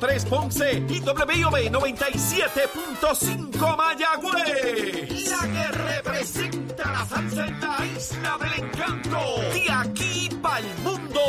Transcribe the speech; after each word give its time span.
3 0.00 0.24
Ponce 0.26 0.74
y 0.88 1.00
WIOB 1.00 1.72
97.5 1.72 3.76
Mayagüez. 3.76 5.28
La 5.28 5.40
que 5.48 5.66
representa 5.72 6.92
la 6.92 7.04
salsa 7.04 7.48
en 7.48 7.60
la 7.60 7.78
isla 7.96 8.38
del 8.38 8.52
encanto. 8.64 9.18
De 9.52 9.68
aquí 9.68 10.28
para 10.40 10.60
el 10.60 10.72
mundo. 10.84 11.20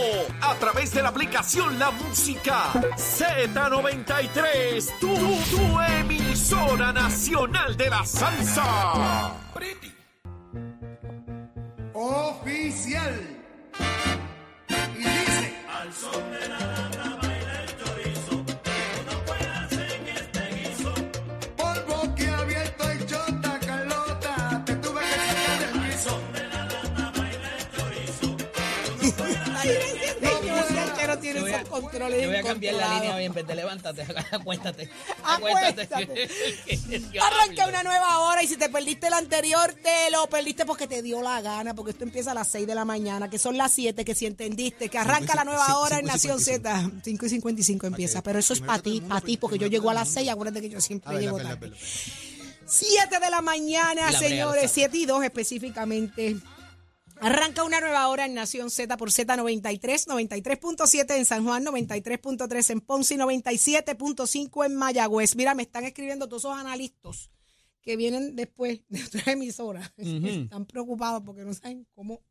A 0.42 0.54
través 0.60 0.94
de 0.94 1.02
la 1.02 1.10
aplicación 1.10 1.80
La 1.80 1.90
Música 1.90 2.72
Z93. 2.96 5.00
Tu, 5.00 5.16
tu 5.16 5.82
emisora 5.82 6.94
nacional 6.94 7.76
de 7.76 7.90
la 7.90 8.06
salsa. 8.06 9.34
Oficial. 11.94 13.20
Y 14.96 15.00
dice. 15.00 15.56
Al 15.74 15.92
son 15.92 16.32
de 16.32 16.48
la 16.50 16.60
Yo 31.64 31.70
voy, 31.70 31.78
a, 31.78 31.82
esos 31.82 31.90
controles 31.90 32.22
yo 32.22 32.28
voy 32.30 32.38
a 32.38 32.44
cambiar 32.44 32.76
la 32.76 32.94
línea 32.96 33.16
hoy 33.16 33.26
en 33.26 33.34
vez 33.34 33.48
de 33.48 33.56
levántate, 33.56 34.06
acuéstate. 34.32 34.90
Acuéstate. 35.24 36.30
Arranca 37.22 37.68
una 37.68 37.84
nueva 37.84 38.20
hora 38.20 38.44
y 38.44 38.48
si 38.48 38.58
te 38.58 38.70
perdiste 38.70 39.08
el 39.08 39.14
anterior, 39.14 39.74
te 39.82 40.12
lo 40.12 40.28
perdiste 40.28 40.66
porque 40.66 40.88
te 40.88 41.02
dio 41.02 41.22
la 41.22 41.42
gana, 41.42 41.74
porque 41.74 41.92
esto 41.92 42.04
empieza 42.04 42.32
a 42.32 42.34
las 42.34 42.48
6 42.50 42.68
de 42.68 42.76
la 42.76 42.86
mañana, 42.86 43.30
que 43.30 43.40
son 43.40 43.58
las 43.58 43.72
7, 43.74 44.04
que 44.06 44.16
si 44.16 44.26
entendiste, 44.26 44.90
que 44.90 44.98
arranca 44.98 45.36
la 45.36 45.44
nueva 45.44 45.78
hora 45.80 46.00
en 46.00 46.06
Nación 46.06 46.40
55. 46.40 46.90
Z. 46.90 47.02
5 47.04 47.26
y 47.26 47.30
55 47.30 47.88
empieza, 47.88 48.24
pero 48.24 48.40
eso 48.40 48.54
es 48.54 48.62
para 48.62 48.82
ti, 48.82 49.02
para 49.02 49.22
ti, 49.22 49.38
porque 49.38 49.58
yo 49.58 49.68
llego 49.68 49.90
a 49.90 49.94
las 49.94 50.08
mundo. 50.08 50.22
6, 50.22 50.30
acuérdate 50.32 50.62
que 50.62 50.70
yo 50.70 50.82
siempre 50.82 51.20
llego 51.20 51.38
tarde. 51.38 51.56
verdad. 51.56 51.78
7 52.66 53.20
de 53.20 53.30
la 53.30 53.42
mañana, 53.42 54.12
la 54.12 54.20
señores, 54.20 54.62
brega, 54.62 54.68
7 54.68 54.98
y 54.98 55.06
2 55.06 55.24
específicamente. 55.24 56.38
Arranca 57.22 57.66
una 57.66 57.82
nueva 57.82 58.08
hora 58.08 58.26
en 58.26 58.34
Nación 58.34 58.70
Z 58.70 58.96
por 58.96 59.10
Z93, 59.10 60.08
93.7 60.08 61.18
en 61.18 61.26
San 61.26 61.44
Juan, 61.44 61.66
93.3 61.66 62.70
en 62.70 62.82
Ponce 62.82 63.16
y 63.16 63.18
97.5 63.18 64.66
en 64.66 64.76
Mayagüez. 64.76 65.36
Mira, 65.36 65.54
me 65.54 65.64
están 65.64 65.84
escribiendo 65.84 66.30
todos 66.30 66.44
esos 66.44 66.58
analistas 66.58 67.30
que 67.82 67.98
vienen 67.98 68.38
después 68.38 68.82
de 68.88 69.04
otra 69.04 69.34
emisora. 69.34 69.94
Están 69.98 70.66
preocupados 70.66 71.22
porque 71.26 71.44
no 71.44 71.54
saben 71.54 71.86
cómo 71.94 72.22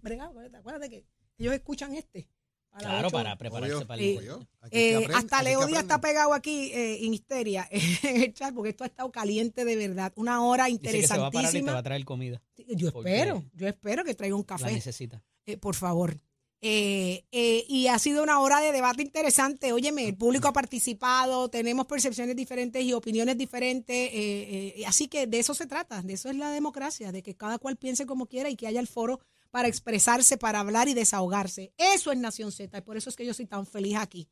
bregar. 0.00 0.30
Acuérdate 0.56 0.90
que 0.90 1.06
ellos 1.38 1.54
escuchan 1.54 1.94
este. 1.94 2.28
Claro, 2.78 3.08
ocho. 3.08 3.16
para 3.16 3.36
prepararse 3.36 3.74
Obvio. 3.76 3.86
para 3.86 4.02
Eh, 4.02 4.16
el 4.16 4.26
Eh, 4.70 4.94
aprende, 4.96 5.14
hasta 5.14 5.42
Leo 5.42 5.66
Díaz 5.66 5.82
está 5.82 6.00
pegado 6.00 6.32
aquí 6.34 6.70
eh, 6.72 7.04
en 7.04 7.12
histeria 7.14 7.68
en 7.70 8.22
el 8.22 8.32
chat 8.34 8.54
porque 8.54 8.70
esto 8.70 8.84
ha 8.84 8.86
estado 8.86 9.10
caliente 9.12 9.64
de 9.64 9.76
verdad. 9.76 10.12
Una 10.16 10.42
hora 10.44 10.66
Dice 10.66 10.80
que 10.80 11.06
se 11.06 11.18
va 11.18 11.26
a 11.26 11.30
parar 11.30 11.50
y 11.50 11.60
te 11.60 11.62
va 11.62 11.78
interesantísima. 11.78 11.78
a 11.78 11.82
traer 11.82 12.04
comida. 12.04 12.42
Yo 12.68 12.88
espero, 12.88 13.44
yo 13.54 13.68
espero 13.68 14.04
que 14.04 14.14
traiga 14.14 14.34
un 14.36 14.42
La 14.42 14.46
café, 14.46 14.72
necesita. 14.72 15.22
eh, 15.46 15.56
por 15.58 15.74
favor. 15.74 16.18
Eh, 16.64 17.24
eh, 17.32 17.64
y 17.68 17.88
ha 17.88 17.98
sido 17.98 18.22
una 18.22 18.38
hora 18.38 18.60
de 18.60 18.70
debate 18.70 19.02
interesante. 19.02 19.72
Óyeme, 19.72 20.06
el 20.06 20.16
público 20.16 20.46
ha 20.46 20.52
participado, 20.52 21.48
tenemos 21.50 21.86
percepciones 21.86 22.36
diferentes 22.36 22.84
y 22.84 22.92
opiniones 22.92 23.36
diferentes. 23.36 23.96
eh, 23.96 24.74
eh, 24.76 24.84
así 24.86 25.08
que 25.08 25.26
de 25.26 25.40
eso 25.40 25.54
se 25.54 25.66
trata, 25.66 26.02
de 26.02 26.12
eso 26.12 26.30
es 26.30 26.36
la 26.36 26.52
democracia, 26.52 27.10
de 27.10 27.20
que 27.24 27.34
cada 27.34 27.58
cual 27.58 27.76
piense 27.76 28.06
como 28.06 28.26
quiera 28.26 28.48
y 28.48 28.54
que 28.54 28.68
haya 28.68 28.78
el 28.78 28.86
foro 28.86 29.18
para 29.52 29.68
expresarse, 29.68 30.36
para 30.38 30.58
hablar 30.60 30.88
y 30.88 30.94
desahogarse. 30.94 31.72
Eso 31.76 32.10
es 32.10 32.18
Nación 32.18 32.50
Z 32.50 32.76
y 32.76 32.80
por 32.80 32.96
eso 32.96 33.10
es 33.10 33.16
que 33.16 33.24
yo 33.24 33.34
soy 33.34 33.46
tan 33.46 33.66
feliz 33.66 33.96
aquí 33.98 34.28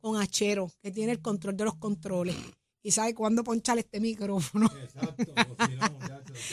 con 0.00 0.16
Achero, 0.20 0.70
que 0.82 0.90
tiene 0.92 1.12
el 1.12 1.20
control 1.20 1.56
de 1.56 1.64
los 1.64 1.76
controles 1.76 2.36
y 2.82 2.92
sabe 2.92 3.14
cuándo 3.14 3.42
ponchar 3.42 3.78
este 3.78 4.00
micrófono. 4.00 4.70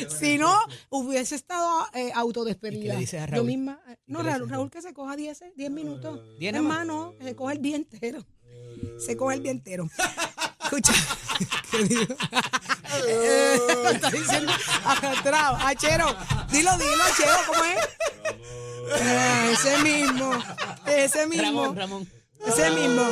si 0.10 0.38
no, 0.38 0.58
hubiese 0.90 1.36
estado 1.36 1.86
eh, 1.94 2.12
autodespedida. 2.14 2.80
¿Y 2.80 2.82
qué 2.88 2.94
le 2.94 3.00
dices 3.00 3.22
a 3.22 3.26
Yo 3.28 3.32
Raúl? 3.34 3.46
misma. 3.48 3.82
eh, 3.88 3.98
¿Y 4.06 4.12
No, 4.12 4.24
Raúl, 4.24 4.50
Raúl 4.50 4.72
que 4.72 4.82
se 4.82 4.94
coja 4.94 5.16
10 5.16 5.44
10 5.56 5.72
minutos. 5.72 6.20
¿Diez 6.40 6.54
más? 6.54 6.62
Hermano, 6.62 7.14
que 7.18 7.24
se 7.26 7.36
coge 7.36 7.56
el 7.56 7.62
día 7.62 7.76
entero. 7.76 8.26
Se 9.00 9.16
coge 9.18 9.36
el 9.36 9.44
día 9.44 9.52
entero. 9.52 9.88
Escucha. 10.68 10.94
¿Qué 11.72 11.84
digo? 11.84 12.16
Eh, 13.08 13.60
está 13.94 14.12
diciendo 14.12 14.52
atrás. 14.86 15.54
Achero. 15.64 16.16
Dilo, 16.50 16.78
dilo, 16.78 17.04
Achero, 17.04 17.38
¿cómo 17.48 17.64
es? 17.64 19.02
Eh, 19.02 19.52
ese 19.54 19.78
mismo. 19.80 20.32
Ese 20.86 21.28
mismo. 21.28 21.44
Ramón, 21.44 21.76
Ramón. 21.78 22.12
Ese 22.46 22.70
mismo. 22.72 23.04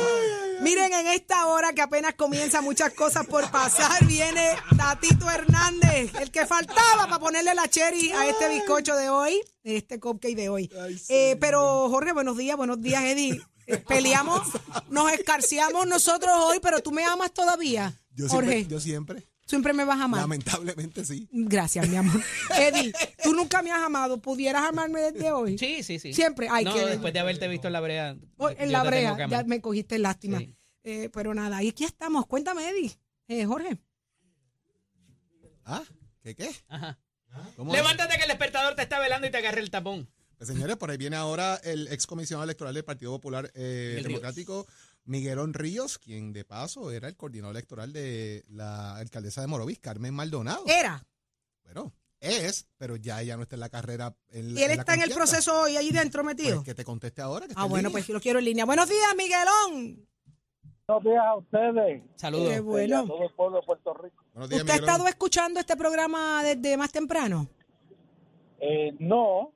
Miren, 0.60 0.92
en 0.92 1.06
esta 1.08 1.46
hora 1.46 1.72
que 1.72 1.82
apenas 1.82 2.14
comienza 2.14 2.60
muchas 2.62 2.92
cosas 2.92 3.26
por 3.26 3.50
pasar, 3.50 4.04
viene 4.06 4.56
Tatito 4.76 5.30
Hernández, 5.30 6.14
el 6.14 6.30
que 6.30 6.46
faltaba 6.46 7.04
para 7.04 7.18
ponerle 7.18 7.54
la 7.54 7.68
cherry 7.68 8.10
a 8.12 8.26
este 8.26 8.48
bizcocho 8.48 8.96
de 8.96 9.10
hoy, 9.10 9.40
este 9.64 10.00
cupcake 10.00 10.34
de 10.36 10.48
hoy. 10.48 10.70
Eh, 11.08 11.36
pero 11.40 11.88
Jorge, 11.90 12.12
buenos 12.12 12.38
días, 12.38 12.56
buenos 12.56 12.80
días, 12.80 13.02
Eddie. 13.02 13.40
Peleamos, 13.88 14.42
nos 14.88 15.12
escarciamos 15.12 15.86
nosotros 15.86 16.30
hoy, 16.36 16.58
pero 16.62 16.80
tú 16.80 16.92
me 16.92 17.04
amas 17.04 17.32
todavía, 17.32 17.92
Yo 18.14 18.28
Jorge. 18.28 18.50
siempre, 18.52 18.70
yo 18.74 18.80
siempre, 18.80 19.26
Siempre 19.46 19.72
me 19.72 19.84
vas 19.84 20.00
a 20.00 20.04
amar. 20.04 20.20
lamentablemente 20.22 21.04
sí. 21.04 21.28
Gracias, 21.30 21.88
mi 21.88 21.94
amor. 21.96 22.20
Eddie, 22.58 22.92
tú 23.22 23.32
nunca 23.32 23.62
me 23.62 23.70
has 23.70 23.80
amado. 23.82 24.18
¿Pudieras 24.20 24.62
amarme 24.68 25.00
desde 25.00 25.30
hoy? 25.30 25.56
Sí, 25.56 25.84
sí, 25.84 26.00
sí. 26.00 26.12
Siempre. 26.12 26.48
Ay, 26.50 26.64
no, 26.64 26.74
qué- 26.74 26.84
después 26.86 27.12
de 27.12 27.20
haberte 27.20 27.46
visto 27.46 27.68
en 27.68 27.72
la 27.72 27.80
brea. 27.80 28.16
Oh, 28.38 28.48
en 28.50 28.72
la 28.72 28.82
brea, 28.82 29.16
que 29.16 29.28
ya 29.28 29.44
me 29.44 29.60
cogiste 29.60 29.98
lástima. 29.98 30.38
Sí. 30.38 30.56
Eh, 30.82 31.10
pero 31.12 31.32
nada, 31.32 31.62
y 31.62 31.68
aquí 31.68 31.84
estamos. 31.84 32.26
Cuéntame, 32.26 32.68
Eddie. 32.68 32.98
Eh, 33.28 33.44
Jorge. 33.44 33.78
¿Ah? 35.64 35.82
¿Qué 36.22 36.34
qué? 36.34 36.50
Ajá. 36.68 36.98
¿Cómo 37.56 37.72
es? 37.72 37.78
Levántate 37.80 38.16
que 38.16 38.22
el 38.22 38.28
despertador 38.28 38.74
te 38.74 38.82
está 38.82 38.98
velando 38.98 39.26
y 39.26 39.30
te 39.30 39.36
agarre 39.38 39.60
el 39.60 39.70
tapón. 39.70 40.08
Pues, 40.36 40.48
señores, 40.48 40.76
por 40.76 40.90
ahí 40.90 40.96
viene 40.98 41.16
ahora 41.16 41.56
el 41.64 41.88
ex 41.88 42.06
comisionado 42.06 42.44
electoral 42.44 42.74
del 42.74 42.84
Partido 42.84 43.12
Popular 43.12 43.50
eh, 43.54 43.92
Ríos. 43.96 44.06
Democrático, 44.08 44.66
Miguelón 45.04 45.54
Ríos, 45.54 45.98
quien 45.98 46.32
de 46.32 46.44
paso 46.44 46.90
era 46.90 47.08
el 47.08 47.16
coordinador 47.16 47.56
electoral 47.56 47.92
de 47.92 48.44
la 48.48 48.96
alcaldesa 48.96 49.40
de 49.40 49.46
Morovis, 49.46 49.78
Carmen 49.78 50.12
Maldonado. 50.12 50.64
Era. 50.66 51.02
Bueno, 51.64 51.92
es, 52.20 52.66
pero 52.76 52.96
ya 52.96 53.22
ella 53.22 53.36
no 53.36 53.44
está 53.44 53.56
en 53.56 53.60
la 53.60 53.68
carrera. 53.70 54.14
En 54.28 54.54
la- 54.54 54.60
Y 54.60 54.64
él 54.64 54.70
en 54.72 54.76
la 54.76 54.82
está 54.82 54.94
en 54.94 55.02
el 55.02 55.10
proceso 55.12 55.62
hoy 55.62 55.76
allí 55.76 55.90
dentro 55.90 56.22
metido. 56.22 56.56
Pues 56.56 56.66
que 56.66 56.74
te 56.74 56.84
conteste 56.84 57.22
ahora. 57.22 57.46
Que 57.46 57.54
ah, 57.56 57.64
en 57.64 57.70
bueno, 57.70 57.90
pues 57.90 58.06
yo 58.06 58.14
lo 58.14 58.20
quiero 58.20 58.38
en 58.38 58.44
línea. 58.44 58.64
Buenos 58.66 58.88
días, 58.88 59.14
Miguelón. 59.16 60.06
Buenos 60.88 61.04
días 61.04 61.24
a 61.24 61.36
ustedes 61.36 62.02
Saludos. 62.14 62.48
Qué 62.48 62.54
y 62.54 62.58
a 62.58 62.60
bueno. 62.60 63.06
todo 63.06 63.22
el 63.24 63.34
pueblo 63.34 63.60
de 63.60 63.66
Puerto 63.66 63.94
Rico. 63.94 64.22
Buenos 64.34 64.50
días, 64.50 64.60
¿Usted 64.62 64.74
ha 64.74 64.76
estado 64.76 65.08
escuchando 65.08 65.58
este 65.60 65.76
programa 65.76 66.44
desde 66.44 66.76
más 66.76 66.92
temprano? 66.92 67.48
Eh, 68.60 68.94
no. 69.00 69.52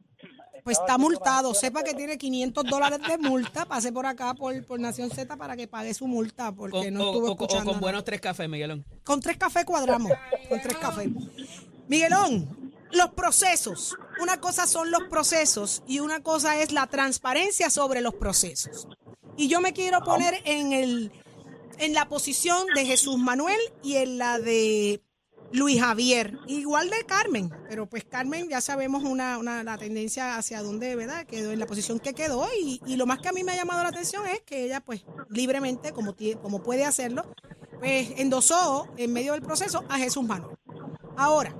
Pues 0.64 0.78
está 0.78 0.98
multado. 0.98 1.54
Sepa 1.54 1.82
que 1.82 1.94
tiene 1.94 2.18
500 2.18 2.64
dólares 2.64 2.98
de 3.06 3.18
multa. 3.18 3.64
Pase 3.66 3.92
por 3.92 4.06
acá 4.06 4.34
por, 4.34 4.64
por 4.64 4.78
Nación 4.80 5.10
Z 5.10 5.36
para 5.36 5.56
que 5.56 5.66
pague 5.68 5.92
su 5.94 6.06
multa 6.06 6.52
porque 6.52 6.78
Con, 6.78 6.94
no 6.94 7.06
estuvo 7.06 7.28
o- 7.28 7.30
o 7.32 7.36
con 7.36 7.44
escuchando. 7.46 7.70
nada. 7.72 7.80
buenos 7.80 8.04
tres 8.04 8.20
cafés, 8.20 8.48
Miguelón. 8.48 8.84
Con 9.04 9.20
tres 9.20 9.36
cafés 9.36 9.64
cuadramos. 9.64 10.12
Con 10.48 10.60
tres 10.60 10.76
cafés. 10.78 11.08
Miguelón, 11.88 12.72
los 12.92 13.10
procesos. 13.10 13.96
Una 14.20 14.40
cosa 14.40 14.66
son 14.66 14.90
los 14.90 15.04
procesos 15.04 15.82
y 15.86 16.00
una 16.00 16.22
cosa 16.22 16.56
es 16.60 16.72
la 16.72 16.86
transparencia 16.86 17.70
sobre 17.70 18.00
los 18.00 18.14
procesos. 18.14 18.86
Y 19.36 19.48
yo 19.48 19.60
me 19.60 19.72
quiero 19.72 20.00
poner 20.02 20.40
en 20.44 20.72
el 20.72 21.12
en 21.78 21.94
la 21.94 22.08
posición 22.10 22.66
de 22.74 22.84
Jesús 22.84 23.16
Manuel 23.16 23.58
y 23.82 23.96
en 23.96 24.18
la 24.18 24.38
de 24.38 25.02
Luis 25.52 25.80
Javier, 25.80 26.38
igual 26.46 26.90
de 26.90 27.04
Carmen, 27.06 27.50
pero 27.68 27.86
pues 27.86 28.04
Carmen 28.04 28.48
ya 28.48 28.60
sabemos 28.60 29.02
una, 29.02 29.42
la 29.64 29.78
tendencia 29.78 30.36
hacia 30.36 30.62
dónde, 30.62 30.94
¿verdad? 30.94 31.26
Quedó 31.26 31.50
en 31.50 31.58
la 31.58 31.66
posición 31.66 31.98
que 31.98 32.14
quedó 32.14 32.46
y, 32.60 32.80
y 32.86 32.96
lo 32.96 33.04
más 33.06 33.18
que 33.18 33.28
a 33.28 33.32
mí 33.32 33.42
me 33.42 33.52
ha 33.52 33.56
llamado 33.56 33.82
la 33.82 33.88
atención 33.88 34.26
es 34.28 34.40
que 34.42 34.64
ella 34.64 34.80
pues 34.80 35.04
libremente, 35.28 35.92
como, 35.92 36.14
tie- 36.14 36.40
como 36.40 36.62
puede 36.62 36.84
hacerlo, 36.84 37.24
pues 37.80 38.12
endosó 38.16 38.86
en 38.96 39.12
medio 39.12 39.32
del 39.32 39.42
proceso 39.42 39.84
a 39.88 39.98
Jesús 39.98 40.22
Manuel. 40.22 40.56
Ahora, 41.16 41.56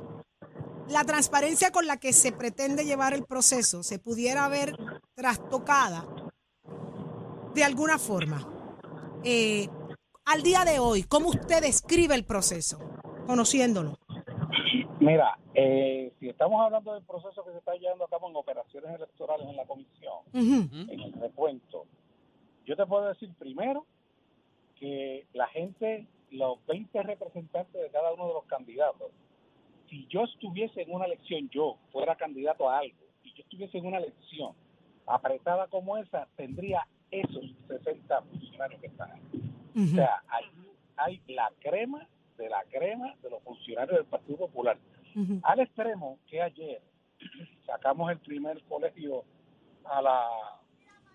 la 0.89 1.05
transparencia 1.05 1.73
con 1.73 1.87
la 1.87 1.97
que 1.97 2.13
se 2.13 2.31
pretende 2.31 2.85
llevar 2.85 3.13
el 3.15 3.25
proceso 3.25 3.83
se 3.83 3.99
pudiera 3.99 4.47
ver 4.49 4.77
trastocada 5.15 6.07
de 7.55 7.65
alguna 7.65 7.99
forma. 7.99 8.49
Eh, 9.25 9.69
al 10.25 10.43
día 10.43 10.65
de 10.65 10.79
hoy, 10.79 11.03
¿cómo 11.03 11.31
usted 11.31 11.61
describe 11.63 12.15
el 12.15 12.25
proceso, 12.25 12.79
conociéndolo? 13.31 13.97
Mira, 14.99 15.39
eh, 15.55 16.13
si 16.19 16.29
estamos 16.29 16.61
hablando 16.61 16.95
del 16.95 17.05
proceso 17.05 17.45
que 17.45 17.53
se 17.53 17.59
está 17.59 17.75
llevando 17.75 18.05
a 18.05 18.09
cabo 18.09 18.29
en 18.29 18.37
operaciones 18.37 18.95
electorales 18.95 19.47
en 19.49 19.57
la 19.57 19.65
comisión, 19.65 20.19
en 20.35 21.01
el 21.01 21.13
recuento, 21.13 21.87
yo 22.67 22.77
te 22.77 22.87
puedo 22.87 23.07
decir 23.09 23.33
primero 23.39 23.87
que 24.79 25.27
la 25.33 25.47
gente, 25.49 26.07
los 26.31 26.59
20 26.67 27.03
representantes 27.03 27.81
de 27.81 27.91
cada 27.91 28.13
uno 28.13 28.27
de 28.27 28.35
los 28.35 28.45
candidatos, 28.45 29.11
si 29.89 30.07
yo 30.09 30.25
estuviese 30.25 30.83
en 30.83 30.93
una 30.93 31.07
elección, 31.07 31.49
yo 31.51 31.77
fuera 31.93 32.17
candidato 32.17 32.69
a 32.69 32.79
algo, 32.79 32.99
y 33.23 33.33
yo 33.33 33.43
estuviese 33.43 33.79
en 33.79 33.87
una 33.87 33.99
elección 33.99 34.53
apretada 35.07 35.67
como 35.69 35.97
esa, 35.97 36.29
tendría 36.37 36.87
esos 37.11 37.45
60 37.69 38.23
funcionarios 38.23 38.81
que 38.81 38.87
están 38.89 39.11
ahí. 39.13 39.53
O 39.77 39.95
sea, 39.95 40.23
ahí 40.29 40.45
hay 40.97 41.21
la 41.29 41.51
crema 41.61 42.07
de 42.41 42.49
la 42.49 42.65
crema 42.65 43.15
de 43.23 43.31
los 43.31 43.43
funcionarios 43.43 43.97
del 43.99 44.07
Partido 44.07 44.39
Popular. 44.39 44.79
Al 45.43 45.61
extremo 45.61 46.19
que 46.29 46.41
ayer 46.41 46.81
sacamos 47.67 48.11
el 48.11 48.19
primer 48.19 48.63
colegio 48.65 49.25
a 49.85 50.01
las 50.03 50.31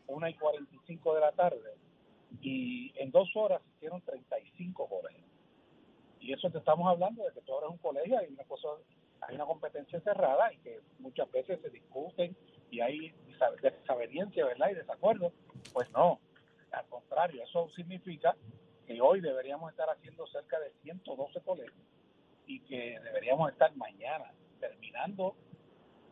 1 0.07 0.29
y 0.29 0.33
45 0.35 1.15
de 1.15 1.21
la 1.21 1.31
tarde 1.31 1.73
y 2.41 2.91
en 2.99 3.11
dos 3.11 3.29
horas 3.35 3.61
hicieron 3.75 4.01
35 4.01 4.87
colegios. 4.87 5.23
Y 6.19 6.33
eso 6.33 6.49
te 6.49 6.57
estamos 6.59 6.87
hablando 6.87 7.23
de 7.23 7.31
que 7.33 7.41
tú 7.41 7.53
abres 7.55 7.69
un 7.71 7.77
colegio, 7.77 8.17
hay 8.19 8.27
una 8.27 8.43
cosa, 8.43 8.67
hay 9.21 9.35
una 9.35 9.45
competencia 9.45 9.99
cerrada 10.01 10.51
y 10.53 10.57
que 10.57 10.79
muchas 10.99 11.31
veces 11.31 11.59
se 11.61 11.69
discuten 11.69 12.35
y 12.71 12.81
hay 12.81 13.13
desa- 13.27 13.55
desaveniencia, 13.61 14.45
¿verdad? 14.45 14.69
Y 14.71 14.75
desacuerdo. 14.75 15.31
Pues 15.73 15.89
no, 15.91 16.19
al 16.71 16.85
contrario, 16.87 17.43
eso 17.43 17.69
significa 17.75 18.35
que 18.85 19.01
hoy 19.01 19.21
deberíamos 19.21 19.71
estar 19.71 19.89
haciendo 19.89 20.27
cerca 20.27 20.59
de 20.59 20.71
112 20.83 21.41
colegios 21.41 21.87
y 22.47 22.59
que 22.61 22.99
deberíamos 23.03 23.51
estar 23.51 23.75
mañana 23.75 24.31
terminando 24.59 25.35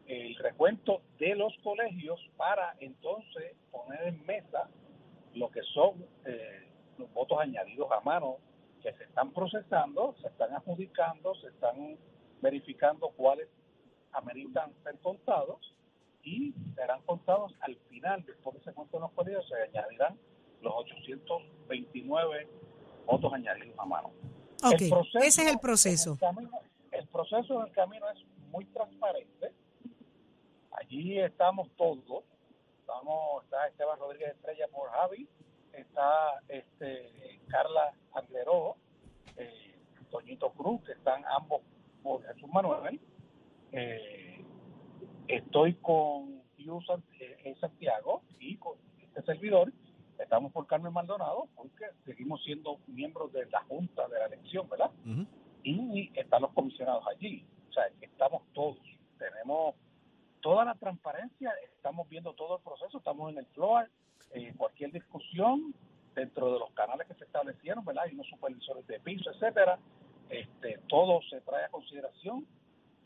el 0.08 0.36
recuento 0.36 1.02
de 1.18 1.36
los 1.36 1.56
colegios 1.64 2.20
para 2.36 2.76
entonces 2.80 3.56
poner 3.72 4.08
en 4.08 4.26
mesa 4.26 4.70
lo 5.36 5.50
que 5.50 5.62
son 5.74 6.06
eh, 6.26 6.68
los 6.98 7.12
votos 7.14 7.40
añadidos 7.40 7.92
a 7.92 8.02
mano 8.02 8.38
que 8.82 8.94
se 8.94 9.06
están 9.06 9.32
procesando, 9.32 10.16
se 10.22 10.28
están 10.28 10.54
adjudicando, 10.54 11.34
se 11.36 11.48
están 11.48 11.98
verificando 12.42 13.10
cuáles 13.12 13.48
ameritan 14.12 14.74
ser 14.84 15.00
contados 15.00 15.74
y 16.24 16.54
serán 16.76 17.02
contados 17.04 17.54
al 17.62 17.76
final, 17.90 18.24
después 18.26 18.58
que 18.58 18.64
se 18.64 18.74
cuenten 18.74 19.02
los 19.02 19.12
colegios, 19.12 19.48
se 19.48 19.56
añadirán 19.56 20.18
los 20.64 20.74
829 20.76 22.48
votos 23.06 23.34
añadidos 23.34 23.78
a 23.78 23.86
mano. 23.86 24.12
Ok, 24.64 24.82
El 24.82 24.90
proceso 24.90 25.18
ese 25.20 25.42
es 25.44 25.48
el 25.52 25.60
proceso. 25.60 26.14
el 26.14 26.20
camino- 26.20 26.60
el 26.92 27.08
proceso 27.08 27.60
en 27.62 27.68
el 27.68 27.74
camino 27.74 28.06
es 28.10 28.24
muy 28.52 28.66
transparente. 28.66 29.52
Allí 30.72 31.20
estamos 31.20 31.70
todos. 31.76 32.24
Estamos, 32.80 33.44
está 33.44 33.68
Esteban 33.68 33.98
Rodríguez 34.00 34.30
Estrella 34.36 34.68
por 34.68 34.90
Javi, 34.92 35.28
está 35.72 36.42
este 36.50 37.40
Carla 37.48 37.94
Andleró, 38.14 38.76
eh, 39.38 39.76
Toñito 40.12 40.52
Cruz, 40.52 40.84
que 40.84 40.92
están 40.92 41.24
ambos 41.26 41.62
por 42.04 42.24
Jesús 42.26 42.50
Manuel. 42.54 43.00
Eh, 43.72 44.44
estoy 45.28 45.74
con 45.76 46.42
eh, 46.58 47.56
Santiago 47.60 48.22
y 48.40 48.58
con 48.58 48.78
este 49.02 49.22
servidor. 49.24 49.72
Estamos 50.24 50.52
por 50.52 50.66
Carmen 50.68 50.94
Maldonado 50.94 51.48
porque 51.56 51.86
seguimos 52.06 52.44
siendo 52.44 52.80
miembros 52.88 53.32
de 53.34 53.46
la 53.48 53.62
Junta 53.64 54.08
de 54.08 54.20
la 54.20 54.26
elección, 54.26 54.68
¿verdad? 54.70 54.92
Y 55.64 56.12
están 56.18 56.42
los 56.42 56.52
comisionados 56.54 57.06
allí. 57.08 57.46
O 57.70 57.74
sea, 57.74 57.84
estamos 58.02 58.42
todos. 58.54 58.78
Tenemos 59.18 59.76
toda 60.42 60.66
la 60.66 60.76
transparencia, 60.76 61.54
estamos 61.76 62.08
viendo 62.10 62.34
todo 62.34 62.58
el 62.58 62.64
proceso, 62.64 62.98
estamos 62.98 63.32
en 63.32 63.40
el 63.40 63.46
floor, 63.48 63.90
eh, 64.32 64.54
cualquier 64.58 64.92
discusión 64.92 65.74
dentro 66.16 66.54
de 66.54 66.60
los 66.60 66.72
canales 66.72 67.08
que 67.08 67.16
se 67.16 67.26
establecieron, 67.26 67.84
¿verdad? 67.86 68.06
Hay 68.06 68.14
unos 68.14 68.28
supervisores 68.28 68.86
de 68.88 69.00
piso, 69.00 69.30
etcétera. 69.32 69.78
Este, 70.30 70.80
todo 70.88 71.22
se 71.30 71.42
trae 71.42 71.66
a 71.66 71.70
consideración 71.70 72.48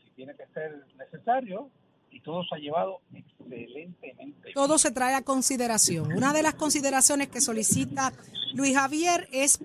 si 0.02 0.10
tiene 0.10 0.34
que 0.34 0.46
ser 0.48 0.84
necesario 0.96 1.70
y 2.10 2.20
todo 2.20 2.44
se 2.44 2.54
ha 2.54 2.58
llevado 2.58 3.00
excelentemente. 3.12 4.52
Todo 4.52 4.78
se 4.78 4.90
trae 4.90 5.14
a 5.14 5.22
consideración. 5.22 6.12
Una 6.12 6.32
de 6.32 6.42
las 6.42 6.54
consideraciones 6.54 7.28
que 7.28 7.40
solicita 7.40 8.12
Luis 8.54 8.76
Javier 8.76 9.28
es 9.32 9.60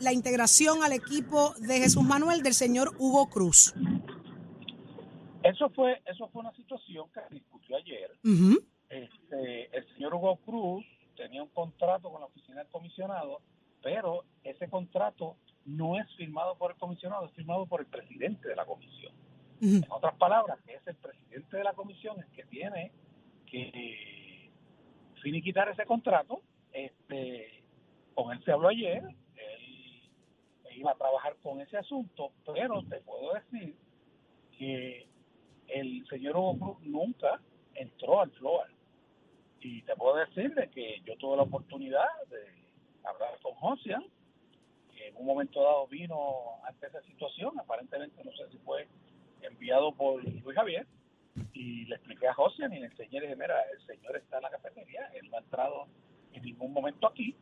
la 0.00 0.12
integración 0.12 0.82
al 0.82 0.92
equipo 0.92 1.54
de 1.58 1.78
Jesús 1.78 2.02
Manuel 2.02 2.42
del 2.42 2.54
señor 2.54 2.92
Hugo 2.98 3.28
Cruz. 3.28 3.74
Eso 5.42 5.70
fue 5.70 6.02
eso 6.06 6.28
fue 6.32 6.40
una 6.40 6.52
situación 6.54 7.06
que 7.14 7.20
se 7.28 7.34
discutió 7.34 7.76
ayer. 7.76 8.10
Este, 8.88 9.76
el 9.76 9.94
señor 9.94 10.14
Hugo 10.14 10.36
Cruz 10.44 10.84
tenía 11.16 11.42
un 11.42 11.48
contrato 11.50 12.10
con 12.10 12.20
la 12.20 12.26
oficina 12.26 12.58
del 12.58 12.68
comisionado, 12.68 13.40
pero 13.82 14.24
ese 14.44 14.68
contrato 14.68 15.36
no 15.64 15.98
es 15.98 16.06
firmado 16.16 16.56
por 16.56 16.72
el 16.72 16.76
comisionado, 16.78 17.26
es 17.26 17.32
firmado 17.32 17.66
por 17.66 17.80
el 17.80 17.86
presidente 17.86 18.48
de 18.48 18.56
la 18.56 18.64
comisión. 18.64 19.12
En 19.60 19.84
otras 19.90 20.14
palabras, 20.16 20.58
que 20.66 20.74
es 20.74 20.86
el 20.86 20.96
presidente 20.96 21.56
de 21.56 21.64
la 21.64 21.72
comisión 21.72 22.18
el 22.18 22.26
que 22.32 22.44
tiene 22.44 22.92
que 23.46 24.50
finiquitar 25.22 25.68
ese 25.68 25.84
contrato. 25.84 26.42
Este, 26.72 27.62
con 28.14 28.32
él 28.32 28.42
se 28.44 28.52
habló 28.52 28.68
ayer, 28.68 29.02
él 29.02 30.10
iba 30.76 30.92
a 30.92 30.96
trabajar 30.96 31.36
con 31.42 31.60
ese 31.60 31.78
asunto, 31.78 32.32
pero 32.44 32.82
te 32.84 33.00
puedo 33.00 33.32
decir 33.34 33.74
que 34.58 35.06
el 35.68 36.06
señor 36.08 36.36
Hugo 36.36 36.78
nunca 36.82 37.40
entró 37.74 38.20
al 38.20 38.30
FLOAR. 38.32 38.70
Y 39.60 39.82
te 39.82 39.96
puedo 39.96 40.16
decir 40.16 40.54
de 40.54 40.68
que 40.68 41.00
yo 41.04 41.16
tuve 41.16 41.36
la 41.36 41.42
oportunidad 41.42 42.06
de 42.28 42.44
hablar 43.04 43.38
con 43.42 43.54
Josian, 43.54 44.04
que 44.94 45.08
en 45.08 45.16
un 45.16 45.26
momento 45.26 45.62
dado 45.62 45.86
vino 45.88 46.60
ante 46.64 46.86
esa 46.86 47.02
situación, 47.02 47.58
aparentemente 47.58 48.22
no 48.22 48.32
sé 48.32 48.48
si 48.50 48.58
fue 48.58 48.86
enviado 49.48 49.92
por 49.94 50.22
Luis 50.22 50.44
Javier, 50.54 50.86
y 51.52 51.84
le 51.84 51.96
expliqué 51.96 52.28
a 52.28 52.34
Josian 52.34 52.72
y 52.72 52.80
le 52.80 52.86
enseñé, 52.86 53.20
le 53.20 53.26
dije, 53.26 53.36
mira, 53.36 53.56
el 53.72 53.86
señor 53.86 54.16
está 54.16 54.36
en 54.36 54.42
la 54.44 54.50
cafetería, 54.50 55.10
él 55.14 55.28
no 55.30 55.36
ha 55.36 55.40
entrado 55.40 55.86
en 56.32 56.42
ningún 56.42 56.72
momento 56.72 57.06
aquí. 57.06 57.34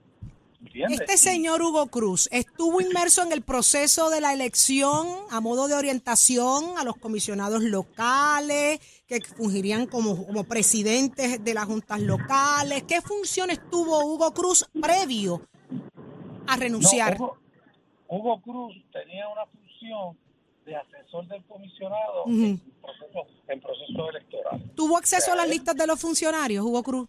¿entiendes? 0.61 1.01
Este 1.01 1.17
señor 1.17 1.63
Hugo 1.63 1.87
Cruz 1.89 2.29
estuvo 2.33 2.81
inmerso 2.81 3.23
en 3.23 3.33
el 3.33 3.43
proceso 3.43 4.11
de 4.11 4.21
la 4.21 4.33
elección 4.33 5.07
a 5.31 5.41
modo 5.41 5.69
de 5.69 5.75
orientación 5.75 6.79
a 6.79 6.85
los 6.85 6.97
comisionados 6.97 7.63
locales 7.63 8.81
que 9.07 9.21
fungirían 9.21 9.87
como, 9.87 10.27
como 10.27 10.45
presidentes 10.45 11.45
de 11.45 11.55
las 11.55 11.67
juntas 11.67 12.01
locales. 12.01 12.85
¿Qué 12.85 13.01
funciones 13.01 13.61
tuvo 13.71 14.05
Hugo 14.05 14.33
Cruz 14.33 14.67
previo 14.81 15.43
a 16.47 16.57
No, 16.57 16.63
renunciar? 16.63 17.17
Hugo, 17.17 17.39
Hugo 18.09 18.41
Cruz 18.41 18.75
tenía 18.93 19.29
una 19.29 19.47
función 19.47 20.17
de 20.65 20.77
asesor 20.77 21.27
del 21.29 21.45
comisionado 21.45 22.25
en, 22.27 22.59
proceso, 22.81 23.27
en 23.49 23.61
proceso 23.61 24.11
electoral. 24.11 24.71
¿Tuvo 24.75 24.97
acceso 24.97 25.33
a 25.33 25.37
las 25.37 25.45
él- 25.47 25.51
listas 25.53 25.77
de 25.77 25.87
los 25.87 26.01
funcionarios, 26.01 26.65
Hugo 26.65 26.83
Cruz? 26.83 27.09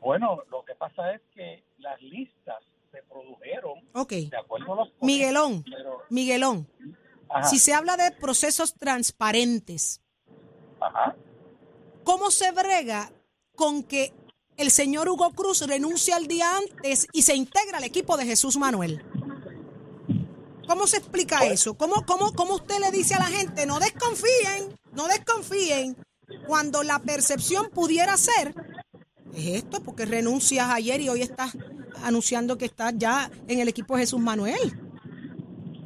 Bueno, 0.00 0.42
lo 0.50 0.64
que 0.64 0.74
pasa 0.74 1.12
es 1.12 1.20
que 1.34 1.64
las 1.78 2.00
listas 2.02 2.56
se 2.90 3.02
produjeron 3.02 3.78
Ok. 3.94 4.12
de 4.12 4.36
acuerdo 4.36 4.72
a 4.72 4.76
los... 4.76 4.88
Miguelón, 5.02 5.64
Pero, 5.64 6.02
Miguelón, 6.08 6.66
ajá, 7.28 7.44
si 7.48 7.58
se 7.58 7.74
habla 7.74 7.96
de 7.96 8.10
procesos 8.12 8.74
transparentes, 8.74 10.00
ajá. 10.80 11.14
¿cómo 12.04 12.30
se 12.30 12.50
brega 12.52 13.10
con 13.54 13.82
que 13.82 14.12
el 14.56 14.70
señor 14.70 15.08
Hugo 15.08 15.30
Cruz 15.32 15.66
renuncia 15.66 16.16
al 16.16 16.26
día 16.26 16.56
antes 16.56 17.06
y 17.12 17.22
se 17.22 17.34
integra 17.34 17.78
al 17.78 17.84
equipo 17.84 18.16
de 18.16 18.24
Jesús 18.24 18.56
Manuel? 18.56 19.04
¿Cómo 20.68 20.86
se 20.86 20.98
explica 20.98 21.46
eso? 21.46 21.78
¿Cómo, 21.78 22.04
cómo, 22.04 22.32
¿Cómo 22.34 22.56
usted 22.56 22.78
le 22.78 22.90
dice 22.90 23.14
a 23.14 23.20
la 23.20 23.24
gente, 23.24 23.64
no 23.64 23.80
desconfíen, 23.80 24.76
no 24.92 25.08
desconfíen, 25.08 25.96
cuando 26.46 26.82
la 26.82 26.98
percepción 26.98 27.70
pudiera 27.70 28.14
ser, 28.18 28.54
es 29.34 29.46
esto, 29.46 29.82
porque 29.82 30.04
renuncias 30.04 30.68
ayer 30.68 31.00
y 31.00 31.08
hoy 31.08 31.22
estás 31.22 31.56
anunciando 32.04 32.58
que 32.58 32.66
estás 32.66 32.92
ya 32.98 33.30
en 33.48 33.60
el 33.60 33.68
equipo 33.68 33.94
de 33.94 34.02
Jesús 34.02 34.20
Manuel? 34.20 34.58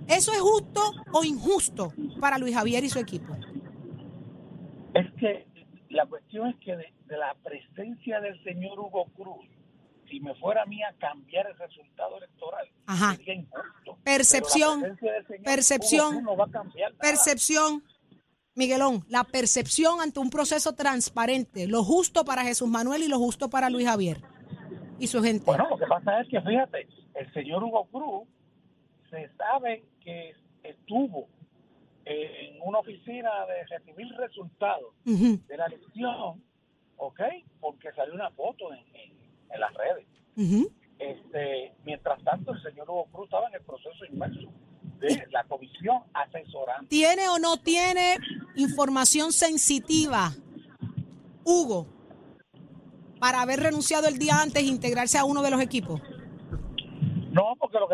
¿Eso 0.08 0.32
es 0.32 0.40
justo 0.40 0.80
o 1.12 1.22
injusto 1.22 1.92
para 2.18 2.36
Luis 2.38 2.56
Javier 2.56 2.82
y 2.82 2.90
su 2.90 2.98
equipo? 2.98 3.36
Es 4.94 5.06
que 5.20 5.46
la 5.90 6.06
cuestión 6.06 6.48
es 6.48 6.56
que 6.56 6.76
de, 6.76 6.92
de 7.06 7.16
la 7.16 7.36
presencia 7.44 8.20
del 8.20 8.42
señor 8.42 8.80
Hugo 8.80 9.04
Cruz, 9.14 9.46
si 10.12 10.20
me 10.20 10.34
fuera 10.34 10.62
a 10.62 10.66
mí 10.66 10.82
a 10.82 10.92
cambiar 10.98 11.46
el 11.46 11.56
resultado 11.56 12.18
electoral, 12.18 12.68
Ajá. 12.86 13.16
sería 13.16 13.34
injusto. 13.34 13.96
Percepción, 14.04 14.80
señor 15.00 15.42
percepción, 15.42 16.06
Hugo 16.08 16.12
Cruz 16.16 16.22
no 16.24 16.36
va 16.36 16.44
a 16.44 16.50
cambiar 16.50 16.90
nada. 16.92 17.00
Percepción, 17.00 17.82
Miguelón, 18.54 19.04
la 19.08 19.24
percepción 19.24 20.02
ante 20.02 20.20
un 20.20 20.28
proceso 20.28 20.74
transparente, 20.74 21.66
lo 21.66 21.82
justo 21.82 22.26
para 22.26 22.42
Jesús 22.44 22.68
Manuel 22.68 23.02
y 23.02 23.08
lo 23.08 23.18
justo 23.18 23.48
para 23.48 23.70
Luis 23.70 23.86
Javier 23.88 24.20
y 24.98 25.06
su 25.06 25.22
gente. 25.22 25.46
Bueno, 25.46 25.66
lo 25.70 25.78
que 25.78 25.86
pasa 25.86 26.20
es 26.20 26.28
que, 26.28 26.38
fíjate, 26.42 26.86
el 27.14 27.32
señor 27.32 27.64
Hugo 27.64 27.86
Cruz 27.86 28.28
se 29.08 29.30
sabe 29.38 29.82
que 30.04 30.34
estuvo 30.62 31.26
en 32.04 32.58
una 32.62 32.80
oficina 32.80 33.30
de 33.46 33.64
recibir 33.78 34.12
resultados 34.16 34.92
de 35.06 35.56
la 35.56 35.64
elección, 35.66 36.44
¿ok? 36.98 37.20
Porque 37.60 37.90
salió 37.92 38.12
una 38.14 38.30
foto 38.32 38.70
en, 38.74 38.80
en- 38.94 39.21
en 39.52 39.60
las 39.60 39.74
redes. 39.74 40.06
Este, 40.98 41.72
mientras 41.84 42.22
tanto, 42.22 42.52
el 42.52 42.62
señor 42.62 42.88
Hugo 42.88 43.06
Cruz 43.12 43.24
estaba 43.24 43.48
en 43.48 43.54
el 43.54 43.62
proceso 43.62 44.04
inmerso 44.08 44.48
de 44.98 45.26
la 45.30 45.44
comisión 45.44 46.02
asesorante. 46.14 46.86
¿Tiene 46.88 47.28
o 47.28 47.38
no 47.38 47.56
tiene 47.56 48.16
información 48.54 49.32
sensitiva, 49.32 50.32
Hugo, 51.44 51.86
para 53.18 53.42
haber 53.42 53.60
renunciado 53.60 54.06
el 54.06 54.18
día 54.18 54.40
antes 54.40 54.62
e 54.62 54.66
integrarse 54.66 55.18
a 55.18 55.24
uno 55.24 55.42
de 55.42 55.50
los 55.50 55.60
equipos? 55.60 56.00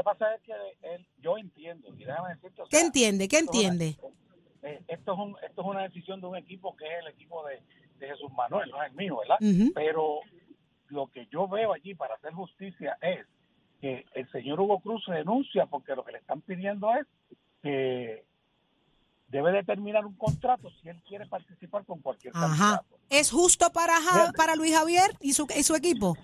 pasa 0.02 0.34
es 0.34 0.42
que 0.42 0.52
él, 0.82 1.06
yo 1.22 1.38
entiendo, 1.38 1.88
y 1.96 2.04
déjame 2.04 2.34
decirte, 2.34 2.62
o 2.62 2.66
¿Qué 2.66 2.80
entiende? 2.80 3.28
¿Qué 3.28 3.38
entiende? 3.38 3.96
eh, 4.62 4.82
esto, 4.88 5.12
es 5.12 5.18
un, 5.18 5.36
esto 5.46 5.62
es 5.62 5.66
una 5.66 5.82
decisión 5.82 6.20
de 6.20 6.26
un 6.26 6.36
equipo 6.36 6.76
que 6.76 6.84
es 6.84 7.00
el 7.00 7.08
equipo 7.08 7.46
de, 7.46 7.60
de 7.98 8.08
Jesús 8.08 8.30
Manuel, 8.32 8.70
no 8.70 8.82
es 8.82 8.90
el 8.90 8.96
mío, 8.96 9.18
¿verdad? 9.18 9.38
Pero 9.74 10.20
lo 10.88 11.06
que 11.08 11.26
yo 11.30 11.48
veo 11.48 11.72
allí 11.72 11.94
para 11.94 12.14
hacer 12.14 12.32
justicia 12.32 12.96
es 13.00 13.26
que 13.80 14.04
el 14.14 14.30
señor 14.32 14.60
Hugo 14.60 14.80
Cruz 14.80 15.04
renuncia 15.06 15.66
porque 15.66 15.94
lo 15.94 16.04
que 16.04 16.12
le 16.12 16.18
están 16.18 16.40
pidiendo 16.40 16.92
es 16.94 17.06
que 17.62 18.24
debe 19.28 19.52
de 19.52 19.62
terminar 19.64 20.04
un 20.06 20.14
contrato 20.14 20.70
si 20.82 20.88
él 20.88 21.00
quiere 21.06 21.26
participar 21.26 21.84
con 21.84 22.00
cualquier 22.00 22.32
Ajá. 22.36 22.46
candidato. 22.48 22.98
¿Es 23.10 23.30
justo 23.30 23.70
para, 23.72 24.00
Ja- 24.00 24.32
para 24.36 24.56
Luis 24.56 24.74
Javier 24.76 25.10
y 25.20 25.32
su, 25.34 25.46
y 25.54 25.62
su 25.62 25.74
equipo? 25.74 26.16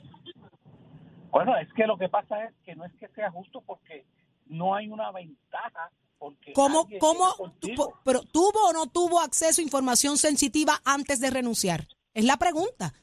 Bueno, 1.31 1.57
es 1.57 1.73
que 1.75 1.87
lo 1.87 1.99
que 1.99 2.09
pasa 2.09 2.45
es 2.45 2.55
que 2.65 2.75
no 2.77 2.85
es 2.85 2.93
que 2.95 3.09
sea 3.09 3.31
justo 3.31 3.61
porque 3.61 4.07
no 4.47 4.75
hay 4.75 4.89
una 4.89 5.11
ventaja. 5.13 5.91
Porque 6.19 6.53
¿Cómo, 6.55 6.89
cómo, 7.01 7.27
pero 8.05 8.23
tuvo 8.23 8.69
o 8.69 8.73
no 8.73 8.87
tuvo 8.87 9.21
acceso 9.21 9.61
a 9.61 9.65
información 9.65 10.17
sensitiva 10.17 10.81
antes 10.85 11.21
de 11.21 11.29
renunciar? 11.31 11.87
Es 12.15 12.25
la 12.25 12.37
pregunta. 12.39 12.95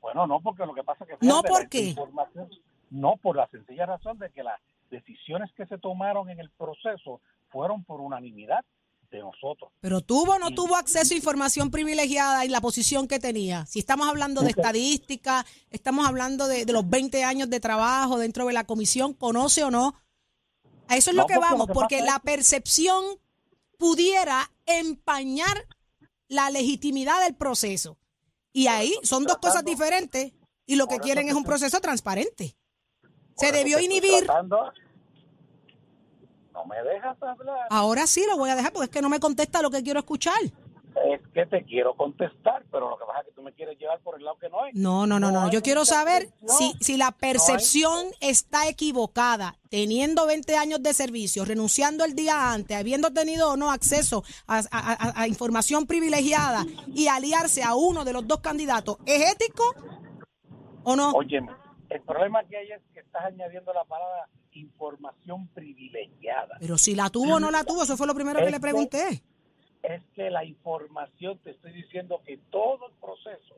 Bueno, 0.00 0.26
no, 0.26 0.40
porque 0.40 0.64
lo 0.66 0.74
que 0.74 0.84
pasa 0.84 1.04
es 1.04 1.18
que... 1.18 1.26
No, 1.26 1.42
¿por 1.42 1.62
la 1.62 1.68
qué? 1.68 1.88
información- 1.90 2.50
no, 2.90 3.16
por 3.16 3.36
la 3.36 3.46
sencilla 3.48 3.86
razón 3.86 4.18
de 4.18 4.30
que 4.30 4.42
las 4.42 4.58
decisiones 4.90 5.50
que 5.56 5.66
se 5.66 5.76
tomaron 5.78 6.30
en 6.30 6.40
el 6.40 6.50
proceso 6.50 7.20
fueron 7.50 7.84
por 7.84 8.00
unanimidad 8.00 8.64
de 9.10 9.20
nosotros. 9.20 9.70
Pero 9.80 10.00
tuvo 10.02 10.34
o 10.34 10.38
no 10.38 10.50
tuvo 10.52 10.76
acceso 10.76 11.14
a 11.14 11.16
información 11.16 11.70
privilegiada 11.70 12.44
y 12.44 12.48
la 12.48 12.60
posición 12.60 13.08
que 13.08 13.18
tenía. 13.18 13.64
Si 13.66 13.78
estamos 13.78 14.06
hablando 14.08 14.42
de 14.42 14.50
estadística, 14.50 15.44
estamos 15.70 16.06
hablando 16.06 16.46
de, 16.46 16.64
de 16.66 16.72
los 16.72 16.88
20 16.88 17.24
años 17.24 17.48
de 17.50 17.58
trabajo 17.60 18.18
dentro 18.18 18.46
de 18.46 18.52
la 18.52 18.64
comisión, 18.64 19.14
¿conoce 19.14 19.64
o 19.64 19.70
no? 19.70 19.94
A 20.88 20.96
eso 20.96 21.10
es 21.10 21.16
lo 21.16 21.26
que 21.26 21.34
lo 21.34 21.40
vamos, 21.40 21.66
que 21.66 21.72
porque 21.74 22.02
la 22.02 22.18
percepción 22.18 23.02
pudiera 23.78 24.50
empañar 24.66 25.56
la 26.28 26.50
legitimidad 26.50 27.22
del 27.24 27.34
proceso. 27.34 27.96
Y 28.52 28.66
ahí 28.66 28.94
son 29.02 29.24
dos 29.24 29.38
cosas 29.38 29.64
diferentes 29.64 30.32
y 30.66 30.76
lo 30.76 30.86
que 30.86 30.98
quieren 30.98 31.28
es 31.28 31.34
un 31.34 31.44
proceso 31.44 31.80
transparente. 31.80 32.56
Se 33.36 33.52
debió 33.52 33.78
inhibir. 33.78 34.26
No 36.52 36.64
me 36.64 36.82
dejas 36.82 37.16
hablar. 37.22 37.68
Ahora 37.70 38.06
sí 38.06 38.24
lo 38.28 38.36
voy 38.36 38.50
a 38.50 38.56
dejar 38.56 38.72
porque 38.72 38.86
es 38.86 38.90
que 38.90 39.02
no 39.02 39.08
me 39.08 39.20
contesta 39.20 39.62
lo 39.62 39.70
que 39.70 39.82
quiero 39.82 40.00
escuchar. 40.00 40.40
Es 41.14 41.20
que 41.32 41.46
te 41.46 41.64
quiero 41.64 41.94
contestar, 41.94 42.64
pero 42.70 42.90
lo 42.90 42.98
que 42.98 43.04
pasa 43.06 43.20
es 43.20 43.26
que 43.26 43.32
tú 43.32 43.42
me 43.42 43.52
quieres 43.52 43.78
llevar 43.78 43.98
por 44.00 44.16
el 44.18 44.24
lado 44.24 44.36
que 44.38 44.48
no 44.50 44.66
es. 44.66 44.74
No, 44.74 45.06
no, 45.06 45.18
no, 45.18 45.30
no. 45.30 45.50
Yo 45.50 45.62
quiero 45.62 45.84
saber 45.84 46.28
si, 46.58 46.72
si 46.80 46.96
la 46.96 47.12
percepción 47.12 48.06
está 48.20 48.68
equivocada, 48.68 49.56
teniendo 49.70 50.26
20 50.26 50.56
años 50.56 50.82
de 50.82 50.92
servicio, 50.92 51.44
renunciando 51.44 52.04
el 52.04 52.14
día 52.14 52.52
antes, 52.52 52.76
habiendo 52.76 53.12
tenido 53.12 53.52
o 53.52 53.56
no 53.56 53.70
acceso 53.70 54.22
a, 54.46 54.58
a- 54.58 54.62
a- 54.70 55.22
a 55.22 55.28
información 55.28 55.86
privilegiada 55.86 56.66
y 56.94 57.06
aliarse 57.08 57.62
a 57.62 57.74
uno 57.74 58.04
de 58.04 58.12
los 58.12 58.26
dos 58.26 58.40
candidatos, 58.40 58.98
¿es 59.06 59.32
ético 59.32 59.62
o 60.82 60.94
no? 60.96 61.12
Óyeme, 61.12 61.52
el 61.90 62.02
problema 62.02 62.44
que 62.44 62.56
hay 62.58 62.70
es 62.72 62.82
que 62.92 63.00
estás 63.00 63.24
añadiendo 63.24 63.72
la 63.72 63.84
palabra 63.84 64.28
información 64.52 65.48
privilegiada. 65.54 66.56
Pero 66.60 66.76
si 66.76 66.94
la 66.94 67.08
tuvo 67.10 67.36
o 67.36 67.40
no 67.40 67.50
la 67.50 67.64
tuvo, 67.64 67.82
eso 67.84 67.96
fue 67.96 68.06
lo 68.06 68.14
primero 68.14 68.40
que 68.40 68.50
le 68.50 68.60
pregunté. 68.60 69.22
Es 69.82 70.02
que 70.14 70.30
la 70.30 70.44
información, 70.44 71.38
te 71.38 71.50
estoy 71.50 71.72
diciendo 71.72 72.20
que 72.24 72.38
todo 72.50 72.88
el 72.88 72.94
proceso 72.94 73.56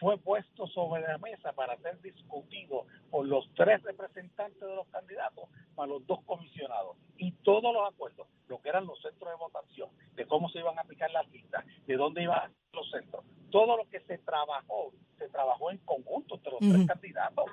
fue 0.00 0.16
puesto 0.16 0.66
sobre 0.68 1.02
la 1.02 1.18
mesa 1.18 1.52
para 1.52 1.76
ser 1.78 2.00
discutido 2.00 2.86
por 3.10 3.26
los 3.26 3.48
tres 3.54 3.82
representantes 3.82 4.60
de 4.60 4.74
los 4.74 4.88
candidatos, 4.88 5.44
para 5.74 5.88
los 5.88 6.06
dos 6.06 6.20
comisionados, 6.24 6.96
y 7.18 7.32
todos 7.32 7.74
los 7.74 7.92
acuerdos, 7.92 8.26
lo 8.48 8.60
que 8.62 8.70
eran 8.70 8.86
los 8.86 9.00
centros 9.02 9.30
de 9.30 9.36
votación, 9.36 9.90
de 10.16 10.26
cómo 10.26 10.48
se 10.48 10.60
iban 10.60 10.78
a 10.78 10.82
aplicar 10.82 11.10
las 11.10 11.28
listas, 11.30 11.64
de 11.86 11.96
dónde 11.96 12.22
iban 12.22 12.50
los 12.72 12.90
centros, 12.90 13.24
todo 13.50 13.76
lo 13.76 13.88
que 13.90 14.00
se 14.00 14.16
trabajó, 14.18 14.92
se 15.18 15.28
trabajó 15.28 15.70
en 15.70 15.78
conjunto 15.78 16.36
entre 16.36 16.52
los 16.52 16.60
tres 16.60 16.86
candidatos. 16.86 17.44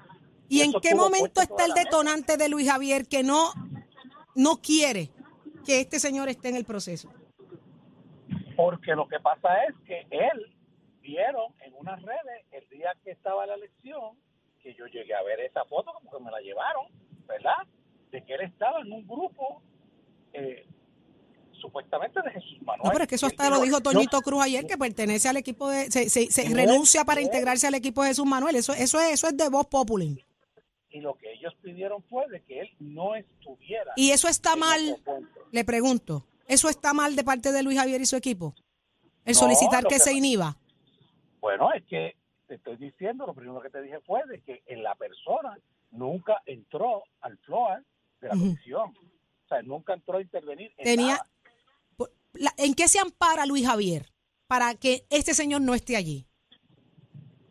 ¿Y 0.47 0.61
en 0.61 0.71
qué 0.79 0.95
momento 0.95 1.41
está 1.41 1.65
el 1.65 1.73
detonante 1.73 2.37
de 2.37 2.47
Luis 2.47 2.69
Javier 2.71 3.07
que 3.07 3.23
no, 3.23 3.51
no 4.35 4.61
quiere 4.61 5.11
que 5.65 5.81
este 5.81 5.99
señor 5.99 6.29
esté 6.29 6.47
en 6.47 6.55
el 6.55 6.63
proceso? 6.63 7.11
Porque 8.57 8.93
lo 8.95 9.07
que 9.07 9.19
pasa 9.21 9.63
es 9.65 9.75
que 9.85 10.05
él 10.09 10.53
vieron 11.01 11.53
en 11.61 11.73
unas 11.75 12.01
redes 12.01 12.43
el 12.51 12.67
día 12.69 12.89
que 13.03 13.11
estaba 13.11 13.45
la 13.45 13.53
elección, 13.53 14.17
que 14.61 14.73
yo 14.73 14.85
llegué 14.87 15.13
a 15.13 15.23
ver 15.23 15.39
esa 15.39 15.63
foto, 15.65 15.93
como 15.93 16.11
que 16.11 16.23
me 16.25 16.31
la 16.31 16.41
llevaron, 16.41 16.87
¿verdad? 17.27 17.55
De 18.11 18.21
que 18.25 18.33
él 18.33 18.41
estaba 18.41 18.81
en 18.81 18.91
un 18.91 19.07
grupo 19.07 19.61
eh, 20.33 20.65
supuestamente 21.61 22.19
de 22.21 22.31
Jesús 22.31 22.61
Manuel. 22.61 22.81
No, 22.85 22.91
pero 22.91 23.03
es 23.03 23.07
que 23.09 23.15
eso 23.15 23.27
hasta 23.27 23.49
lo 23.49 23.61
dijo 23.61 23.79
Toñito 23.81 24.21
Cruz 24.21 24.43
ayer, 24.43 24.65
que 24.65 24.77
pertenece 24.77 25.29
al 25.29 25.37
equipo 25.37 25.69
de, 25.69 25.89
se, 25.91 26.09
se- 26.09 26.49
renuncia 26.53 27.03
para 27.05 27.21
integrarse 27.21 27.67
al 27.67 27.75
equipo 27.75 28.01
de 28.03 28.09
Jesús 28.09 28.25
Manuel. 28.25 28.55
Eso, 28.55 28.73
eso 28.73 28.99
es, 28.99 29.13
eso 29.13 29.27
es 29.27 29.37
de 29.37 29.49
voz 29.49 29.67
populi. 29.67 30.23
y 30.89 30.99
lo 30.99 31.15
que 31.15 31.31
ellos 31.33 31.53
pidieron 31.61 32.01
fue 32.03 32.27
de 32.29 32.41
que 32.43 32.61
él 32.61 32.69
no 32.79 33.15
estuviera. 33.15 33.93
Y 33.95 34.11
eso 34.11 34.27
está 34.27 34.55
mal, 34.55 34.97
le 35.51 35.63
pregunto, 35.63 36.25
¿eso 36.47 36.69
está 36.69 36.93
mal 36.93 37.15
de 37.15 37.23
parte 37.23 37.51
de 37.51 37.63
Luis 37.63 37.77
Javier 37.77 38.01
y 38.01 38.05
su 38.05 38.15
equipo? 38.15 38.53
El 39.25 39.33
No, 39.33 39.39
solicitar 39.39 39.83
que 39.83 39.95
que 39.95 39.99
se 39.99 40.13
inhiba. 40.13 40.55
Bueno, 41.39 41.71
es 41.73 41.83
que 41.85 42.15
te 42.47 42.55
estoy 42.55 42.77
diciendo, 42.77 43.25
lo 43.25 43.33
primero 43.33 43.61
que 43.61 43.69
te 43.69 43.81
dije 43.81 43.99
fue 44.01 44.25
de 44.27 44.41
que 44.41 44.63
en 44.67 44.83
la 44.83 44.95
persona 44.95 45.57
nunca 45.91 46.41
entró 46.45 47.03
al 47.21 47.37
floor 47.39 47.83
de 48.21 48.27
la 48.29 48.33
comisión. 48.35 48.93
O 49.45 49.47
sea, 49.47 49.61
nunca 49.61 49.93
entró 49.93 50.17
a 50.17 50.21
intervenir 50.21 50.71
en 50.77 50.83
Tenía, 50.83 51.19
por- 51.95 52.11
la- 52.33 52.53
¿En 52.57 52.73
qué 52.73 52.87
se 52.87 52.99
ampara 52.99 53.45
Luis 53.45 53.65
Javier 53.67 54.11
para 54.47 54.75
que 54.75 55.05
este 55.09 55.33
señor 55.33 55.61
no 55.61 55.73
esté 55.73 55.95
allí? 55.95 56.25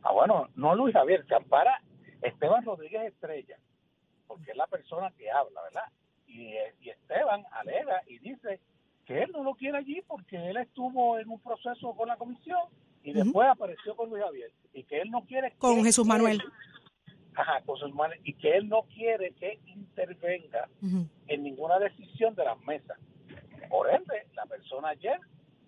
Ah, 0.02 0.12
bueno, 0.12 0.48
no 0.54 0.74
Luis 0.74 0.94
Javier, 0.94 1.26
se 1.26 1.34
ampara 1.34 1.82
Esteban 2.22 2.64
Rodríguez 2.64 3.12
Estrella, 3.12 3.58
porque 4.26 4.50
es 4.52 4.56
la 4.56 4.66
persona 4.66 5.10
que 5.18 5.30
habla, 5.30 5.60
¿verdad? 5.62 5.84
Y, 6.26 6.48
eh, 6.54 6.74
y 6.80 6.90
Esteban 6.90 7.44
alega 7.52 8.02
y 8.06 8.18
dice 8.18 8.60
que 9.06 9.22
él 9.22 9.30
no 9.32 9.42
lo 9.44 9.54
quiere 9.54 9.78
allí 9.78 10.02
porque 10.06 10.36
él 10.50 10.56
estuvo 10.58 11.18
en 11.18 11.28
un 11.30 11.40
proceso 11.40 11.94
con 11.94 12.08
la 12.08 12.16
comisión 12.16 12.58
y 13.02 13.12
después 13.12 13.48
apareció 13.48 13.94
con 13.96 14.10
Luis 14.10 14.22
Javier 14.24 14.50
y 14.74 14.82
que 14.82 15.00
él 15.00 15.10
no 15.10 15.22
quiere 15.24 15.50
que- 15.52 15.56
Con 15.58 15.84
Jesús 15.84 16.04
que- 16.04 16.08
Manuel. 16.08 16.42
Ajá, 17.34 17.60
con 17.64 17.76
Jesús 17.76 17.94
Manuel 17.94 18.20
y 18.24 18.32
que 18.34 18.56
él 18.56 18.68
no 18.68 18.82
quiere 18.92 19.32
que 19.32 19.60
intervenga 19.66 20.68
en 21.28 21.42
ninguna 21.42 21.78
decisión 21.78 22.34
de 22.34 22.44
las 22.44 22.58
mesas. 22.62 22.98
Por 23.70 23.88
ende, 23.90 24.26
la 24.34 24.44
persona 24.46 24.88
ayer 24.88 25.18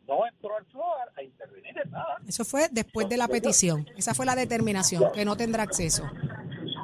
no 0.07 0.27
entró 0.27 0.57
al 0.57 0.65
floor 0.67 1.13
a 1.17 1.23
intervenir 1.23 1.77
en 1.85 1.91
nada. 1.91 2.17
Eso 2.27 2.45
fue 2.45 2.69
después 2.73 3.09
de 3.09 3.17
la 3.19 3.29
petición. 3.29 3.87
Esa 3.97 4.15
fue 4.15 4.25
la 4.27 4.35
determinación, 4.35 5.13
que 5.13 5.25
no 5.25 5.37
tendrá 5.37 5.63
acceso. 5.65 6.05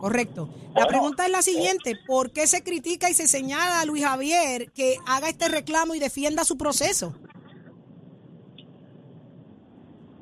Correcto. 0.04 0.50
La 0.74 0.86
pregunta 0.86 1.24
es 1.24 1.32
la 1.32 1.40
siguiente, 1.40 1.94
¿por 2.06 2.30
qué 2.30 2.46
se 2.46 2.62
critica 2.62 3.08
y 3.08 3.14
se 3.14 3.26
señala 3.26 3.80
a 3.80 3.86
Luis 3.86 4.04
Javier 4.04 4.70
que 4.70 4.98
haga 5.06 5.30
este 5.30 5.48
reclamo 5.48 5.94
y 5.94 5.98
defienda 5.98 6.44
su 6.44 6.58
proceso? 6.58 7.14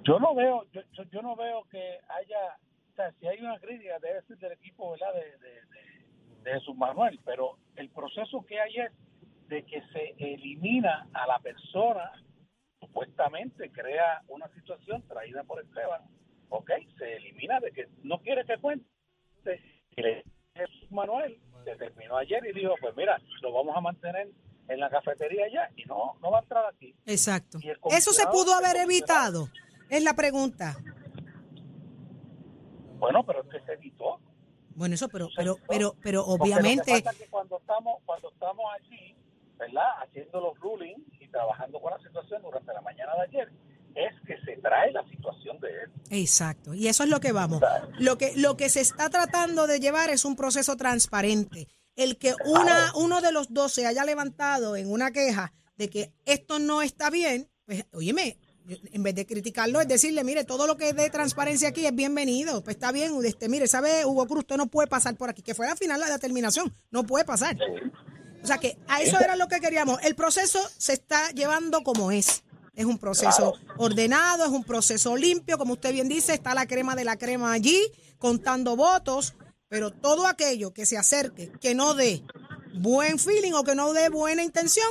Yo 0.04 0.20
no 0.20 0.36
veo, 0.36 0.64
yo, 0.70 0.82
yo- 0.92 1.02
yo 1.10 1.20
no 1.22 1.34
veo 1.34 1.64
que 1.68 1.98
haya, 2.08 2.56
o 2.92 2.94
sea, 2.94 3.12
si 3.18 3.26
hay 3.26 3.40
una 3.40 3.58
crítica 3.58 3.98
debe 4.00 4.22
ser 4.22 4.38
del 4.38 4.52
equipo, 4.52 4.92
¿verdad? 4.92 5.14
De, 5.14 5.38
de, 5.38 5.54
de- 5.54 6.42
de 6.44 6.52
Jesús 6.60 6.76
Manuel, 6.76 7.18
pero 7.24 7.58
el 7.74 7.90
proceso 7.90 8.44
que 8.46 8.60
hay 8.60 8.76
es 8.76 8.92
de 9.48 9.64
que 9.64 9.82
se 9.92 10.14
elimina 10.18 11.08
a 11.12 11.26
la 11.26 11.40
persona, 11.40 12.12
supuestamente 12.78 13.72
crea 13.72 14.22
una 14.28 14.46
situación 14.54 15.02
traída 15.08 15.42
por 15.42 15.60
Esteban, 15.60 16.02
¿ok? 16.50 16.70
Se 16.98 17.16
elimina 17.16 17.58
de 17.58 17.72
que 17.72 17.88
no 18.04 18.20
quiere 18.20 18.44
que 18.44 18.58
cuente. 18.58 18.86
Y 19.96 20.02
le- 20.02 20.24
Jesús 20.54 20.90
Manuel 20.90 21.38
determinó 21.64 22.16
ayer 22.16 22.44
y 22.46 22.52
dijo, 22.52 22.74
pues 22.80 22.94
mira, 22.96 23.20
lo 23.40 23.52
vamos 23.52 23.76
a 23.76 23.80
mantener 23.80 24.30
en 24.68 24.80
la 24.80 24.90
cafetería 24.90 25.46
ya 25.52 25.70
y 25.76 25.84
no, 25.84 26.14
no 26.20 26.30
va 26.30 26.38
a 26.38 26.42
entrar 26.42 26.64
aquí. 26.66 26.94
Exacto. 27.06 27.58
Eso 27.90 28.12
se 28.12 28.26
pudo 28.26 28.54
haber 28.54 28.76
evitado. 28.76 29.48
Es 29.88 30.02
la 30.02 30.14
pregunta. 30.14 30.76
Bueno, 32.98 33.24
pero 33.24 33.42
es 33.42 33.48
que 33.48 33.60
se 33.66 33.72
evitó. 33.72 34.20
Bueno, 34.74 34.94
eso, 34.94 35.08
pero, 35.08 35.28
pero, 35.36 35.56
pero, 35.68 35.94
pero 36.02 36.24
Porque 36.24 36.38
lo 36.38 36.44
que 36.44 36.52
obviamente, 36.60 36.92
pasa 37.02 37.10
es 37.10 37.18
que 37.18 37.28
cuando 37.28 37.58
estamos, 37.58 37.98
cuando 38.06 38.30
estamos 38.30 38.64
allí, 38.74 39.16
¿verdad? 39.58 39.88
Haciendo 40.02 40.40
los 40.40 40.58
rulings 40.60 41.02
y 41.20 41.28
trabajando 41.28 41.80
con 41.80 41.90
la 41.92 41.98
situación 41.98 42.42
durante 42.42 42.72
la 42.72 42.80
mañana 42.80 43.14
de 43.16 43.22
ayer, 43.22 43.52
trae 44.62 44.92
la 44.92 45.04
situación 45.08 45.58
de 45.60 45.68
él. 45.68 45.90
exacto. 46.10 46.74
Y 46.74 46.88
eso 46.88 47.02
es 47.02 47.10
lo 47.10 47.20
que 47.20 47.32
vamos. 47.32 47.60
Lo 47.98 48.16
que, 48.16 48.32
lo 48.36 48.56
que 48.56 48.68
se 48.68 48.80
está 48.80 49.10
tratando 49.10 49.66
de 49.66 49.80
llevar 49.80 50.10
es 50.10 50.24
un 50.24 50.36
proceso 50.36 50.76
transparente. 50.76 51.68
El 51.96 52.16
que 52.16 52.34
una, 52.46 52.92
uno 52.94 53.20
de 53.20 53.32
los 53.32 53.52
dos 53.52 53.72
se 53.72 53.86
haya 53.86 54.04
levantado 54.04 54.76
en 54.76 54.90
una 54.90 55.10
queja 55.10 55.52
de 55.76 55.90
que 55.90 56.12
esto 56.24 56.58
no 56.58 56.80
está 56.80 57.10
bien, 57.10 57.50
pues, 57.66 57.84
óyeme, 57.92 58.38
en 58.92 59.02
vez 59.02 59.14
de 59.14 59.26
criticarlo, 59.26 59.80
es 59.80 59.88
decirle, 59.88 60.24
mire, 60.24 60.44
todo 60.44 60.66
lo 60.66 60.76
que 60.76 60.90
es 60.90 60.96
de 60.96 61.10
transparencia 61.10 61.68
aquí 61.68 61.84
es 61.86 61.94
bienvenido. 61.94 62.62
Pues 62.62 62.76
está 62.76 62.92
bien, 62.92 63.12
este, 63.24 63.48
mire, 63.48 63.66
¿sabe, 63.66 64.04
Hugo 64.04 64.26
Cruz? 64.26 64.40
Usted 64.40 64.56
no 64.56 64.66
puede 64.66 64.88
pasar 64.88 65.16
por 65.16 65.28
aquí. 65.28 65.42
Que 65.42 65.54
fue 65.54 65.68
al 65.68 65.76
final 65.76 66.00
la 66.00 66.10
determinación. 66.10 66.72
No 66.90 67.04
puede 67.04 67.24
pasar. 67.24 67.56
O 68.42 68.46
sea 68.46 68.58
que 68.58 68.78
a 68.88 69.02
eso 69.02 69.18
era 69.20 69.36
lo 69.36 69.48
que 69.48 69.60
queríamos. 69.60 70.02
El 70.02 70.14
proceso 70.14 70.60
se 70.76 70.92
está 70.92 71.30
llevando 71.30 71.82
como 71.82 72.10
es. 72.12 72.44
Es 72.74 72.86
un 72.86 72.98
proceso 72.98 73.54
ordenado, 73.76 74.44
es 74.44 74.50
un 74.50 74.64
proceso 74.64 75.16
limpio, 75.16 75.58
como 75.58 75.74
usted 75.74 75.92
bien 75.92 76.08
dice, 76.08 76.32
está 76.32 76.54
la 76.54 76.66
crema 76.66 76.96
de 76.96 77.04
la 77.04 77.16
crema 77.16 77.52
allí, 77.52 77.78
contando 78.18 78.76
votos, 78.76 79.34
pero 79.68 79.90
todo 79.90 80.26
aquello 80.26 80.72
que 80.72 80.86
se 80.86 80.96
acerque, 80.96 81.52
que 81.60 81.74
no 81.74 81.94
dé 81.94 82.22
buen 82.74 83.18
feeling 83.18 83.52
o 83.52 83.62
que 83.62 83.74
no 83.74 83.92
dé 83.92 84.08
buena 84.08 84.42
intención, 84.42 84.88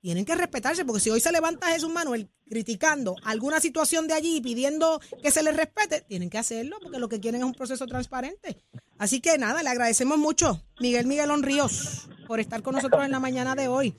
tienen 0.00 0.24
que 0.24 0.34
respetarse, 0.34 0.84
porque 0.84 1.00
si 1.00 1.10
hoy 1.10 1.20
se 1.20 1.32
levanta 1.32 1.68
Jesús 1.68 1.90
Manuel 1.90 2.28
criticando 2.48 3.16
alguna 3.24 3.60
situación 3.60 4.06
de 4.06 4.14
allí 4.14 4.36
y 4.36 4.40
pidiendo 4.40 5.00
que 5.22 5.30
se 5.30 5.42
les 5.42 5.56
respete, 5.56 6.02
tienen 6.02 6.28
que 6.28 6.38
hacerlo, 6.38 6.76
porque 6.82 6.98
lo 6.98 7.08
que 7.08 7.18
quieren 7.18 7.40
es 7.40 7.46
un 7.46 7.54
proceso 7.54 7.86
transparente. 7.86 8.62
Así 8.98 9.20
que 9.20 9.38
nada, 9.38 9.62
le 9.62 9.70
agradecemos 9.70 10.18
mucho, 10.18 10.62
Miguel 10.80 11.06
Miguelón 11.06 11.42
Ríos, 11.42 12.08
por 12.26 12.40
estar 12.40 12.62
con 12.62 12.74
nosotros 12.74 13.04
en 13.04 13.10
la 13.10 13.20
mañana 13.20 13.54
de 13.54 13.68
hoy. 13.68 13.96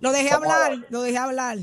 Lo 0.00 0.12
dejé 0.12 0.30
hablar, 0.30 0.86
lo 0.90 1.02
dejé 1.02 1.18
hablar. 1.18 1.58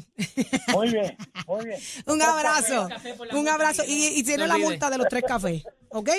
Muy 0.73 0.91
bien, 0.91 1.17
muy 1.47 1.65
bien. 1.65 1.79
un 2.05 2.21
abrazo, 2.21 2.89
un 3.31 3.47
abrazo. 3.47 3.83
Y, 3.87 4.07
y 4.19 4.23
tiene 4.23 4.47
la 4.47 4.57
multa 4.57 4.89
de 4.89 4.97
los 4.97 5.07
tres 5.07 5.23
cafés, 5.25 5.63
¿ok? 5.89 6.09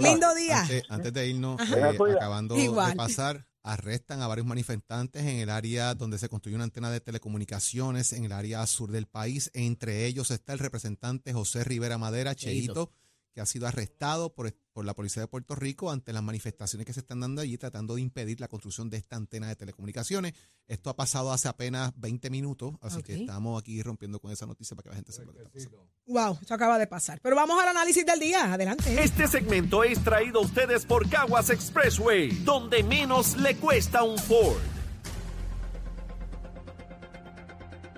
Lindo 0.00 0.34
día. 0.34 0.60
Antes, 0.60 0.82
antes 0.88 1.12
de 1.12 1.28
irnos, 1.28 1.60
eh, 1.70 1.82
acabando 2.16 2.58
Igual. 2.58 2.90
de 2.90 2.96
pasar, 2.96 3.46
arrestan 3.62 4.20
a 4.20 4.26
varios 4.26 4.46
manifestantes 4.46 5.22
en 5.22 5.36
el 5.36 5.48
área 5.48 5.94
donde 5.94 6.18
se 6.18 6.28
construye 6.28 6.56
una 6.56 6.64
antena 6.64 6.90
de 6.90 7.00
telecomunicaciones 7.00 8.12
en 8.12 8.24
el 8.24 8.32
área 8.32 8.66
sur 8.66 8.90
del 8.90 9.06
país. 9.06 9.50
Entre 9.54 10.04
ellos 10.06 10.30
está 10.30 10.52
el 10.52 10.58
representante 10.58 11.32
José 11.32 11.64
Rivera 11.64 11.96
Madera, 11.96 12.34
Cheito. 12.34 12.90
Que 13.32 13.40
ha 13.40 13.46
sido 13.46 13.66
arrestado 13.66 14.34
por, 14.34 14.54
por 14.72 14.84
la 14.84 14.94
policía 14.94 15.22
de 15.22 15.28
Puerto 15.28 15.54
Rico 15.54 15.90
ante 15.90 16.12
las 16.12 16.22
manifestaciones 16.22 16.86
que 16.86 16.92
se 16.92 17.00
están 17.00 17.20
dando 17.20 17.40
allí 17.40 17.56
tratando 17.58 17.94
de 17.94 18.02
impedir 18.02 18.40
la 18.40 18.48
construcción 18.48 18.90
de 18.90 18.98
esta 18.98 19.16
antena 19.16 19.48
de 19.48 19.56
telecomunicaciones. 19.56 20.34
Esto 20.66 20.90
ha 20.90 20.96
pasado 20.96 21.32
hace 21.32 21.48
apenas 21.48 21.92
20 21.96 22.30
minutos, 22.30 22.74
así 22.80 23.02
que 23.02 23.14
estamos 23.14 23.60
aquí 23.60 23.82
rompiendo 23.82 24.20
con 24.20 24.30
esa 24.32 24.46
noticia 24.46 24.76
para 24.76 24.84
que 24.84 24.88
la 24.90 24.96
gente 24.96 25.12
sepa 25.12 25.26
lo 25.26 25.32
que 25.32 25.38
está 25.38 25.50
pasando. 25.50 25.88
Wow, 26.06 26.38
eso 26.42 26.54
acaba 26.54 26.78
de 26.78 26.86
pasar. 26.86 27.20
Pero 27.22 27.36
vamos 27.36 27.60
al 27.62 27.68
análisis 27.68 28.04
del 28.04 28.20
día. 28.20 28.52
Adelante. 28.52 29.02
Este 29.02 29.26
segmento 29.26 29.84
es 29.84 30.02
traído 30.02 30.40
a 30.40 30.42
ustedes 30.42 30.84
por 30.84 31.08
Caguas 31.08 31.50
Expressway, 31.50 32.30
donde 32.44 32.82
menos 32.82 33.36
le 33.36 33.56
cuesta 33.56 34.02
un 34.02 34.18
Ford. 34.18 34.81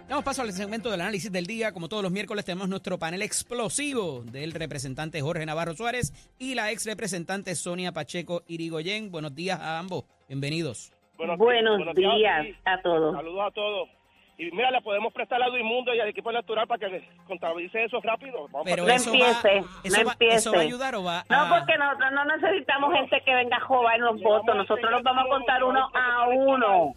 Damos 0.08 0.22
paso 0.24 0.42
al 0.42 0.52
segmento 0.52 0.90
del 0.90 1.00
análisis 1.00 1.32
del 1.32 1.46
día. 1.46 1.72
Como 1.72 1.88
todos 1.88 2.02
los 2.02 2.12
miércoles 2.12 2.44
tenemos 2.44 2.68
nuestro 2.68 2.98
panel 2.98 3.22
explosivo 3.22 4.22
del 4.24 4.52
representante 4.52 5.20
Jorge 5.22 5.46
Navarro 5.46 5.74
Suárez 5.74 6.12
y 6.38 6.54
la 6.54 6.70
ex 6.70 6.84
representante 6.86 7.54
Sonia 7.54 7.90
Pacheco 7.92 8.42
Irigoyen. 8.46 9.10
Buenos 9.10 9.34
días 9.34 9.58
a 9.58 9.78
ambos. 9.78 10.04
Bienvenidos. 10.28 10.92
Buenos, 11.16 11.38
Buenos 11.38 11.94
días 11.94 12.44
sí. 12.46 12.54
a 12.66 12.80
todos. 12.82 13.14
Saludos 13.14 13.46
a 13.46 13.50
todos. 13.52 13.88
Y 14.36 14.50
mira, 14.50 14.70
le 14.72 14.82
podemos 14.82 15.12
prestar 15.12 15.40
al 15.42 15.56
Inmundo 15.58 15.94
y 15.94 16.00
al 16.00 16.08
equipo 16.08 16.28
electoral 16.28 16.66
para 16.66 16.90
que 16.90 17.08
contabilice 17.26 17.84
eso 17.84 18.00
rápido. 18.02 18.48
Vamos 18.48 18.62
Pero 18.64 18.84
No 18.84 18.92
eso 18.92 19.10
va, 19.10 19.16
empiece, 19.16 19.58
eso, 19.84 19.98
no 20.00 20.06
va, 20.06 20.12
empiece. 20.12 20.36
¿Eso 20.36 20.52
va 20.52 20.58
a 20.58 20.62
ayudar 20.62 20.94
o 20.96 21.04
va 21.04 21.24
No, 21.30 21.36
a...? 21.40 21.58
porque 21.58 21.78
nosotros 21.78 22.10
no 22.12 22.24
necesitamos 22.24 22.92
gente 22.94 23.22
que 23.24 23.32
venga 23.34 23.56
a 23.56 23.60
jobar 23.60 23.98
los 24.00 24.20
votos. 24.20 24.54
Nosotros 24.56 24.90
los 24.90 25.02
vamos 25.04 25.24
a 25.24 25.28
contar 25.28 25.62
uno 25.64 25.88
a 25.94 26.28
uno. 26.28 26.94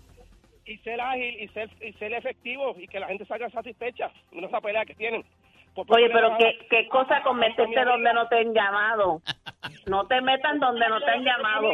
Y 0.67 0.77
ser 0.79 0.99
ágil 0.99 1.41
y 1.41 1.47
ser, 1.49 1.69
y 1.81 1.93
ser 1.93 2.13
efectivo 2.13 2.75
y 2.77 2.87
que 2.87 2.99
la 2.99 3.07
gente 3.07 3.25
salga 3.25 3.49
satisfecha. 3.49 4.11
No 4.31 4.47
esa 4.47 4.61
pelea 4.61 4.85
que 4.85 4.95
tienen. 4.95 5.23
Oye, 5.75 6.09
pero 6.09 6.35
qué, 6.37 6.57
qué 6.69 6.87
cosa 6.87 7.21
con 7.21 7.37
meterte 7.37 7.85
donde 7.85 8.13
no 8.13 8.27
te 8.27 8.39
han 8.39 8.53
llamado. 8.53 9.21
No 9.85 10.05
te 10.05 10.19
metan 10.19 10.59
donde 10.59 10.85
no 10.89 10.99
te 10.99 11.11
han 11.11 11.23
llamado. 11.23 11.69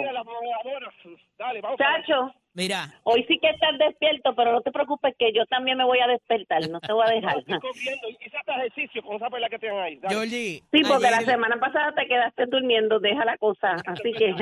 Dale, 1.37 1.61
vamos. 1.61 1.79
Chacho, 1.79 2.31
Mira, 2.53 2.99
hoy 3.03 3.25
sí 3.27 3.39
que 3.41 3.49
estás 3.49 3.77
despierto, 3.79 4.35
pero 4.35 4.51
no 4.51 4.61
te 4.61 4.71
preocupes 4.71 5.15
que 5.17 5.33
yo 5.33 5.45
también 5.47 5.77
me 5.77 5.85
voy 5.85 5.99
a 5.99 6.07
despertar. 6.07 6.69
No 6.69 6.79
te 6.79 6.93
voy 6.93 7.05
a 7.07 7.11
dejar. 7.11 7.37
Estoy 7.39 7.59
corriendo 7.59 8.07
y 8.09 8.23
ejercicio 8.63 9.01
con 9.03 9.15
esa 9.15 9.29
pelea 9.29 9.49
que 9.49 9.59
tienen 9.59 9.79
ahí. 9.79 9.95
Dale. 9.97 10.15
Georgie. 10.15 10.63
Sí, 10.71 10.81
porque 10.87 11.09
la 11.09 11.21
semana 11.21 11.59
pasada 11.59 11.93
te 11.95 12.07
quedaste 12.07 12.45
durmiendo. 12.47 12.99
Deja 12.99 13.25
la 13.25 13.37
cosa. 13.37 13.75
Así 13.85 14.11
que... 14.13 14.33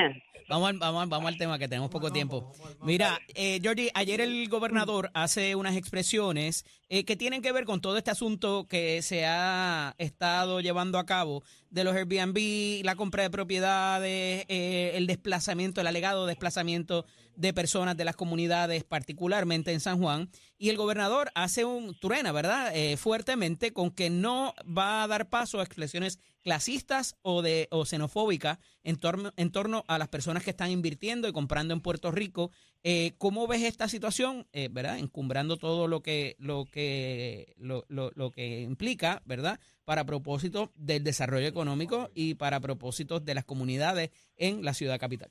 Vamos 0.50 0.70
al, 0.70 0.80
vamos, 0.80 1.04
al- 1.04 1.08
vamos 1.10 1.28
al 1.32 1.38
tema 1.38 1.58
que 1.58 1.70
tenemos 1.70 1.90
poco 1.90 2.12
tiempo. 2.12 2.52
Mira, 2.82 3.20
eh, 3.36 3.60
Georgie, 3.62 3.90
ayer 3.94 4.20
el 4.20 4.50
gobernador 4.50 5.10
hace 5.14 5.56
unas 5.56 5.78
expresiones 5.78 6.66
eh, 6.90 7.06
que 7.06 7.16
tienen 7.16 7.42
que 7.42 7.54
ver 7.54 7.64
con 7.64 7.80
todo 7.80 7.96
este 7.98 8.12
asunto 8.12 8.66
que 8.68 9.02
se 9.02 9.26
ha 9.26 9.94
estado 9.98 10.60
llevando 10.60 11.00
a 11.00 11.06
cabo 11.06 11.42
de 11.70 11.86
los 11.86 11.96
Airbnb, 11.96 12.84
la 12.84 12.96
compra 12.96 13.24
de 13.24 13.30
propiedades, 13.30 14.46
eh, 14.50 14.92
el 14.96 15.08
desplazamiento, 15.08 15.80
el 15.80 15.88
alegado 15.88 16.26
desplazamiento 16.26 17.06
de 17.36 17.54
personas 17.54 17.98
de 17.98 18.06
las 18.06 18.16
comunidades, 18.16 18.84
particularmente 18.84 19.72
en 19.72 19.80
San 19.80 20.00
Juan. 20.00 20.30
Y 20.58 20.70
el 20.70 20.78
gobernador 20.78 21.32
hace 21.36 21.66
un 21.66 21.98
truena, 22.00 22.32
¿verdad? 22.32 22.72
Eh, 22.76 22.98
fuertemente 22.98 23.74
con 23.74 23.92
que 23.92 24.10
no 24.10 24.54
va 24.66 25.04
a 25.04 25.08
dar 25.08 25.30
paso 25.30 25.60
a 25.60 25.64
expresiones 25.64 26.20
clasistas 26.44 27.16
o 27.22 27.42
de 27.42 27.68
o 27.72 27.86
xenofóbicas 27.86 28.58
en 28.84 28.96
torno, 28.98 29.32
en 29.38 29.52
torno 29.52 29.84
a 29.88 29.98
las 30.00 30.08
personas 30.08 30.44
que 30.44 30.50
están 30.52 30.72
invirtiendo 30.72 31.28
y 31.28 31.32
comprando 31.34 31.74
en 31.74 31.82
Puerto 31.82 32.12
Rico. 32.12 32.52
Eh, 32.84 33.14
¿Cómo 33.20 33.48
ves 33.48 33.62
esta 33.64 33.88
situación, 33.88 34.48
eh, 34.54 34.68
verdad? 34.72 34.98
Encumbrando 34.98 35.58
todo 35.58 35.88
lo 35.88 36.02
que 36.02 36.36
lo 36.40 36.66
que 36.66 37.54
lo, 37.58 37.86
lo- 37.90 38.12
lo 38.16 38.32
que 38.32 38.62
implica, 38.62 39.22
¿verdad? 39.26 39.60
Para 39.86 40.06
propósitos 40.06 40.70
del 40.76 41.04
desarrollo 41.04 41.48
económico 41.48 42.10
y 42.16 42.36
para 42.36 42.60
propósitos 42.60 43.24
de 43.24 43.36
las 43.36 43.46
comunidades 43.46 44.10
en 44.36 44.64
la 44.66 44.74
ciudad 44.74 45.00
capital. 45.00 45.30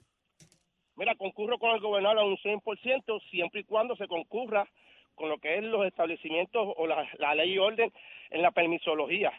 Mira, 1.00 1.14
concurro 1.14 1.58
con 1.58 1.70
el 1.70 1.80
gobernador 1.80 2.18
a 2.18 2.24
un 2.24 2.36
100% 2.36 3.22
siempre 3.30 3.60
y 3.62 3.64
cuando 3.64 3.96
se 3.96 4.06
concurra 4.06 4.68
con 5.14 5.30
lo 5.30 5.38
que 5.38 5.56
es 5.56 5.64
los 5.64 5.86
establecimientos 5.86 6.74
o 6.76 6.86
la, 6.86 7.34
ley 7.34 7.54
y 7.54 7.58
orden 7.58 7.90
en 8.28 8.42
la 8.42 8.50
permisología. 8.50 9.32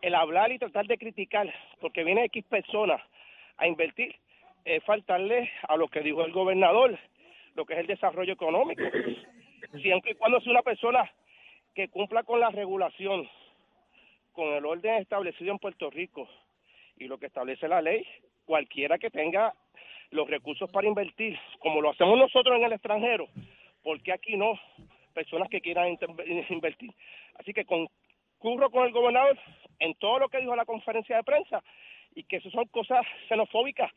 El 0.00 0.14
hablar 0.14 0.50
y 0.50 0.58
tratar 0.58 0.86
de 0.86 0.96
criticar, 0.96 1.52
porque 1.78 2.04
viene 2.04 2.24
X 2.24 2.46
personas 2.46 3.02
a 3.58 3.66
invertir, 3.66 4.16
es 4.64 4.82
faltarle 4.84 5.50
a 5.68 5.76
lo 5.76 5.88
que 5.88 6.00
dijo 6.00 6.24
el 6.24 6.32
gobernador, 6.32 6.98
lo 7.54 7.66
que 7.66 7.74
es 7.74 7.80
el 7.80 7.86
desarrollo 7.86 8.32
económico. 8.32 8.84
Siempre 9.82 10.12
y 10.12 10.14
cuando 10.14 10.40
sea 10.40 10.52
una 10.52 10.62
persona 10.62 11.12
que 11.74 11.88
cumpla 11.88 12.22
con 12.22 12.40
la 12.40 12.48
regulación, 12.48 13.28
con 14.32 14.54
el 14.54 14.64
orden 14.64 14.94
establecido 15.02 15.52
en 15.52 15.58
Puerto 15.58 15.90
Rico 15.90 16.26
y 16.96 17.08
lo 17.08 17.18
que 17.18 17.26
establece 17.26 17.68
la 17.68 17.82
ley, 17.82 18.06
cualquiera 18.46 18.96
que 18.96 19.10
tenga 19.10 19.52
los 20.14 20.28
recursos 20.30 20.70
para 20.70 20.86
invertir, 20.86 21.38
como 21.58 21.80
lo 21.80 21.90
hacemos 21.90 22.16
nosotros 22.16 22.56
en 22.56 22.64
el 22.64 22.72
extranjero, 22.72 23.28
porque 23.82 24.12
aquí 24.12 24.36
no, 24.36 24.58
personas 25.12 25.48
que 25.48 25.60
quieran 25.60 25.98
invertir. 26.48 26.92
Así 27.38 27.52
que 27.52 27.64
concurro 27.64 28.70
con 28.70 28.86
el 28.86 28.92
gobernador 28.92 29.38
en 29.80 29.94
todo 29.96 30.20
lo 30.20 30.28
que 30.28 30.38
dijo 30.38 30.52
en 30.52 30.58
la 30.58 30.64
conferencia 30.64 31.16
de 31.16 31.24
prensa 31.24 31.62
y 32.14 32.22
que 32.22 32.36
eso 32.36 32.48
son 32.50 32.66
cosas 32.66 33.04
xenofóbicas 33.28 33.90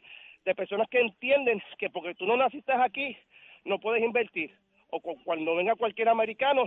de 0.43 0.55
personas 0.55 0.87
que 0.89 0.99
entienden 1.01 1.61
que 1.77 1.89
porque 1.89 2.15
tú 2.15 2.25
no 2.25 2.35
naciste 2.35 2.71
aquí 2.73 3.15
no 3.63 3.79
puedes 3.79 4.03
invertir 4.03 4.51
o 4.89 4.99
cu- 4.99 5.21
cuando 5.23 5.55
venga 5.55 5.75
cualquier 5.75 6.09
americano 6.09 6.65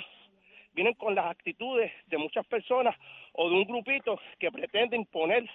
vienen 0.74 0.94
con 0.94 1.14
las 1.14 1.26
actitudes 1.26 1.90
de 2.06 2.18
muchas 2.18 2.46
personas 2.46 2.94
o 3.32 3.48
de 3.48 3.56
un 3.56 3.64
grupito 3.64 4.20
que 4.38 4.52
pretende 4.52 4.96
imponer 4.96 5.48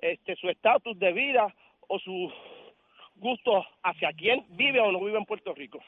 este 0.00 0.36
su 0.36 0.48
estatus 0.48 0.96
de 0.98 1.12
vida 1.12 1.52
o 1.88 1.98
su 1.98 2.32
gusto 3.16 3.64
hacia 3.82 4.12
quién 4.12 4.44
vive 4.50 4.80
o 4.80 4.92
no 4.92 5.04
vive 5.04 5.18
en 5.18 5.24
Puerto 5.24 5.54
Rico. 5.54 5.80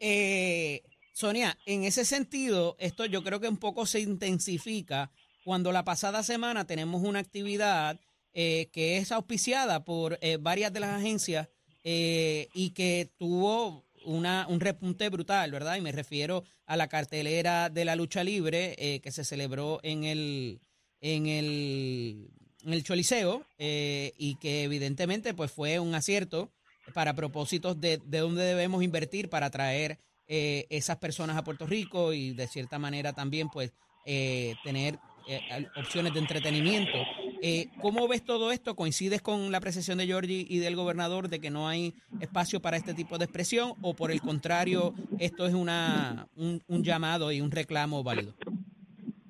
Eh, 0.00 0.82
Sonia, 1.12 1.58
en 1.66 1.84
ese 1.84 2.04
sentido, 2.04 2.76
esto 2.78 3.04
yo 3.06 3.22
creo 3.22 3.40
que 3.40 3.48
un 3.48 3.56
poco 3.56 3.86
se 3.86 4.00
intensifica 4.00 5.10
cuando 5.44 5.72
la 5.72 5.84
pasada 5.84 6.22
semana 6.22 6.66
tenemos 6.66 7.02
una 7.02 7.18
actividad 7.18 7.98
eh, 8.34 8.68
que 8.72 8.98
es 8.98 9.10
auspiciada 9.10 9.84
por 9.84 10.18
eh, 10.20 10.36
varias 10.40 10.72
de 10.72 10.80
las 10.80 10.90
agencias 10.90 11.48
y 11.90 12.70
que 12.74 13.08
tuvo 13.16 13.86
una, 14.04 14.46
un 14.46 14.60
repunte 14.60 15.08
brutal, 15.08 15.50
¿verdad? 15.50 15.76
Y 15.76 15.80
me 15.80 15.90
refiero 15.90 16.44
a 16.66 16.76
la 16.76 16.86
cartelera 16.86 17.70
de 17.70 17.86
la 17.86 17.96
lucha 17.96 18.22
libre 18.22 19.00
que 19.02 19.10
se 19.10 19.24
celebró 19.24 19.80
en 19.82 20.04
el, 20.04 20.60
en 21.00 21.26
el, 21.26 22.28
el 22.64 22.82
Choliseo 22.82 23.44
eh, 23.58 24.12
y 24.18 24.36
que 24.36 24.64
evidentemente 24.64 25.34
pues 25.34 25.50
fue 25.52 25.78
un 25.78 25.94
acierto 25.94 26.50
para 26.94 27.14
propósitos 27.14 27.80
de, 27.80 27.98
de 28.04 28.18
dónde 28.18 28.42
debemos 28.42 28.82
invertir 28.82 29.28
para 29.28 29.46
atraer 29.46 29.98
eh, 30.26 30.66
esas 30.70 30.96
personas 30.96 31.36
a 31.36 31.44
Puerto 31.44 31.66
Rico 31.66 32.12
y 32.12 32.32
de 32.32 32.46
cierta 32.46 32.78
manera 32.78 33.12
también 33.12 33.48
pues 33.48 33.72
eh, 34.04 34.54
tener 34.64 34.98
eh, 35.28 35.40
opciones 35.76 36.14
de 36.14 36.20
entretenimiento. 36.20 36.98
Eh, 37.42 37.68
¿Cómo 37.82 38.08
ves 38.08 38.24
todo 38.24 38.50
esto? 38.50 38.74
¿Coincides 38.74 39.20
con 39.20 39.52
la 39.52 39.58
apreciación 39.58 39.98
de 39.98 40.06
Georgie 40.06 40.46
y 40.48 40.58
del 40.58 40.74
gobernador 40.74 41.28
de 41.28 41.40
que 41.40 41.50
no 41.50 41.68
hay 41.68 41.94
espacio 42.20 42.60
para 42.60 42.78
este 42.78 42.94
tipo 42.94 43.18
de 43.18 43.26
expresión 43.26 43.74
o 43.82 43.94
por 43.94 44.10
el 44.10 44.20
contrario 44.20 44.94
esto 45.18 45.46
es 45.46 45.54
una, 45.54 46.26
un, 46.36 46.62
un 46.66 46.82
llamado 46.82 47.30
y 47.30 47.40
un 47.40 47.50
reclamo 47.50 48.02
válido? 48.02 48.32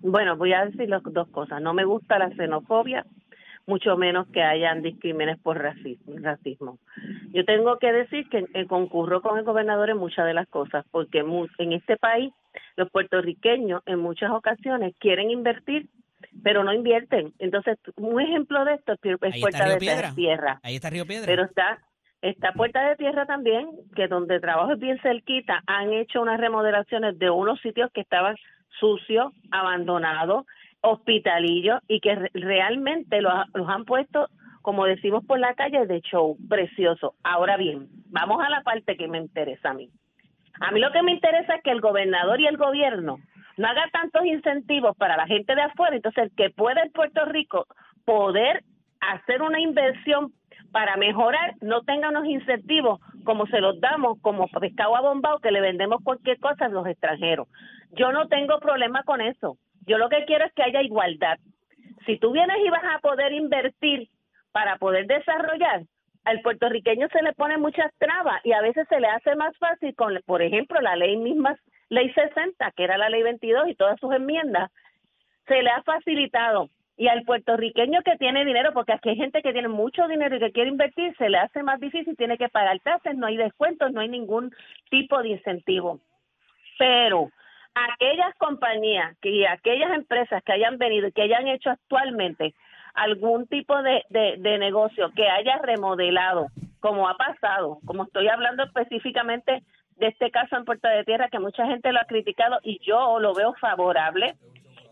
Bueno, 0.00 0.36
voy 0.36 0.52
a 0.52 0.64
decir 0.66 0.88
las 0.88 1.02
dos 1.02 1.28
cosas. 1.28 1.60
No 1.60 1.74
me 1.74 1.84
gusta 1.84 2.18
la 2.18 2.30
xenofobia, 2.30 3.04
mucho 3.68 3.96
menos 3.98 4.26
que 4.28 4.42
hayan 4.42 4.82
discrímenes 4.82 5.38
por 5.38 5.58
racismo. 5.58 6.14
racismo. 6.20 6.78
Yo 7.32 7.44
tengo 7.44 7.78
que 7.78 7.92
decir 7.92 8.28
que 8.30 8.46
eh, 8.54 8.66
concurro 8.66 9.20
con 9.20 9.38
el 9.38 9.44
gobernador 9.44 9.90
en 9.90 9.98
muchas 9.98 10.26
de 10.26 10.32
las 10.32 10.48
cosas, 10.48 10.86
porque 10.90 11.18
en 11.18 11.72
este 11.72 11.98
país 11.98 12.32
los 12.76 12.90
puertorriqueños 12.90 13.82
en 13.84 13.98
muchas 13.98 14.30
ocasiones 14.30 14.94
quieren 14.98 15.30
invertir, 15.30 15.86
pero 16.42 16.64
no 16.64 16.72
invierten. 16.72 17.34
Entonces, 17.38 17.78
un 17.96 18.20
ejemplo 18.20 18.64
de 18.64 18.74
esto 18.74 18.94
es 18.94 19.34
Ahí 19.34 19.40
Puerta 19.40 19.68
de 19.68 19.76
Piedra. 19.76 20.14
Tierra. 20.14 20.60
Ahí 20.62 20.76
está 20.76 20.88
Río 20.88 21.06
Piedra. 21.06 21.26
Pero 21.26 21.44
está 21.44 21.78
está 22.22 22.52
Puerta 22.52 22.88
de 22.88 22.96
Tierra 22.96 23.26
también, 23.26 23.68
que 23.94 24.08
donde 24.08 24.40
trabajo 24.40 24.72
es 24.72 24.78
bien 24.80 24.98
cerquita, 25.02 25.62
han 25.66 25.92
hecho 25.92 26.22
unas 26.22 26.40
remodelaciones 26.40 27.18
de 27.18 27.30
unos 27.30 27.60
sitios 27.60 27.92
que 27.92 28.00
estaban 28.00 28.34
sucios, 28.80 29.32
abandonados, 29.50 30.46
hospitalillos 30.80 31.80
y 31.88 32.00
que 32.00 32.14
re- 32.14 32.30
realmente 32.34 33.20
los, 33.20 33.32
los 33.54 33.68
han 33.68 33.84
puesto, 33.84 34.28
como 34.62 34.84
decimos 34.84 35.24
por 35.24 35.38
la 35.38 35.54
calle, 35.54 35.86
de 35.86 36.00
show, 36.00 36.36
precioso. 36.48 37.14
Ahora 37.24 37.56
bien, 37.56 37.88
vamos 38.10 38.42
a 38.44 38.48
la 38.50 38.62
parte 38.62 38.96
que 38.96 39.08
me 39.08 39.18
interesa 39.18 39.70
a 39.70 39.74
mí. 39.74 39.90
A 40.60 40.70
mí 40.72 40.80
lo 40.80 40.90
que 40.92 41.02
me 41.02 41.12
interesa 41.12 41.54
es 41.56 41.62
que 41.62 41.70
el 41.70 41.80
gobernador 41.80 42.40
y 42.40 42.46
el 42.46 42.56
gobierno 42.56 43.18
no 43.56 43.66
haga 43.68 43.88
tantos 43.92 44.24
incentivos 44.24 44.96
para 44.96 45.16
la 45.16 45.26
gente 45.26 45.54
de 45.54 45.62
afuera, 45.62 45.96
entonces 45.96 46.32
que 46.36 46.50
pueda 46.50 46.82
en 46.82 46.92
Puerto 46.92 47.24
Rico 47.24 47.66
poder 48.04 48.62
hacer 49.00 49.42
una 49.42 49.60
inversión 49.60 50.32
para 50.72 50.96
mejorar, 50.96 51.54
no 51.60 51.82
tenga 51.82 52.10
unos 52.10 52.26
incentivos 52.26 53.00
como 53.24 53.46
se 53.46 53.60
los 53.60 53.80
damos 53.80 54.20
como 54.20 54.48
pescado 54.48 54.96
abombado 54.96 55.38
que 55.38 55.50
le 55.50 55.60
vendemos 55.60 56.02
cualquier 56.02 56.38
cosa 56.38 56.66
a 56.66 56.68
los 56.68 56.86
extranjeros. 56.86 57.48
Yo 57.92 58.12
no 58.12 58.28
tengo 58.28 58.58
problema 58.60 59.02
con 59.02 59.20
eso. 59.20 59.56
Yo 59.88 59.96
lo 59.96 60.10
que 60.10 60.24
quiero 60.26 60.44
es 60.44 60.52
que 60.52 60.62
haya 60.62 60.82
igualdad. 60.82 61.38
Si 62.04 62.18
tú 62.18 62.32
vienes 62.32 62.58
y 62.64 62.68
vas 62.68 62.84
a 62.84 62.98
poder 62.98 63.32
invertir 63.32 64.08
para 64.52 64.76
poder 64.76 65.06
desarrollar, 65.06 65.82
al 66.24 66.40
puertorriqueño 66.42 67.08
se 67.08 67.22
le 67.22 67.32
ponen 67.32 67.60
muchas 67.60 67.90
trabas 67.96 68.44
y 68.44 68.52
a 68.52 68.60
veces 68.60 68.86
se 68.88 69.00
le 69.00 69.08
hace 69.08 69.34
más 69.34 69.56
fácil 69.56 69.94
con, 69.94 70.20
por 70.26 70.42
ejemplo, 70.42 70.78
la 70.82 70.94
ley 70.94 71.16
misma, 71.16 71.56
ley 71.88 72.12
60, 72.12 72.70
que 72.72 72.84
era 72.84 72.98
la 72.98 73.08
ley 73.08 73.22
22 73.22 73.68
y 73.68 73.74
todas 73.74 73.98
sus 73.98 74.12
enmiendas, 74.12 74.70
se 75.46 75.62
le 75.62 75.70
ha 75.70 75.82
facilitado. 75.82 76.68
Y 76.98 77.08
al 77.08 77.22
puertorriqueño 77.22 78.02
que 78.02 78.16
tiene 78.16 78.44
dinero, 78.44 78.72
porque 78.74 78.92
aquí 78.92 79.08
hay 79.08 79.16
gente 79.16 79.40
que 79.40 79.52
tiene 79.52 79.68
mucho 79.68 80.06
dinero 80.06 80.36
y 80.36 80.40
que 80.40 80.52
quiere 80.52 80.68
invertir, 80.68 81.16
se 81.16 81.30
le 81.30 81.38
hace 81.38 81.62
más 81.62 81.80
difícil, 81.80 82.14
tiene 82.16 82.36
que 82.36 82.50
pagar 82.50 82.78
tasas, 82.80 83.16
no 83.16 83.26
hay 83.26 83.38
descuentos, 83.38 83.92
no 83.92 84.00
hay 84.00 84.08
ningún 84.08 84.52
tipo 84.90 85.22
de 85.22 85.30
incentivo. 85.30 86.00
Pero 86.78 87.30
aquellas 87.74 88.34
compañías 88.38 89.16
que, 89.20 89.30
y 89.30 89.46
aquellas 89.46 89.92
empresas 89.94 90.42
que 90.44 90.52
hayan 90.52 90.78
venido 90.78 91.08
y 91.08 91.12
que 91.12 91.22
hayan 91.22 91.48
hecho 91.48 91.70
actualmente 91.70 92.54
algún 92.94 93.46
tipo 93.46 93.80
de, 93.82 94.04
de, 94.10 94.58
negocio 94.58 95.10
que 95.14 95.28
haya 95.28 95.58
remodelado, 95.58 96.48
como 96.80 97.08
ha 97.08 97.16
pasado, 97.16 97.78
como 97.84 98.04
estoy 98.04 98.28
hablando 98.28 98.64
específicamente 98.64 99.62
de 99.96 100.08
este 100.08 100.30
caso 100.30 100.56
en 100.56 100.64
Puerta 100.64 100.88
de 100.90 101.04
Tierra, 101.04 101.28
que 101.28 101.38
mucha 101.38 101.66
gente 101.66 101.92
lo 101.92 102.00
ha 102.00 102.04
criticado 102.04 102.58
y 102.62 102.80
yo 102.84 103.20
lo 103.20 103.34
veo 103.34 103.54
favorable, 103.60 104.34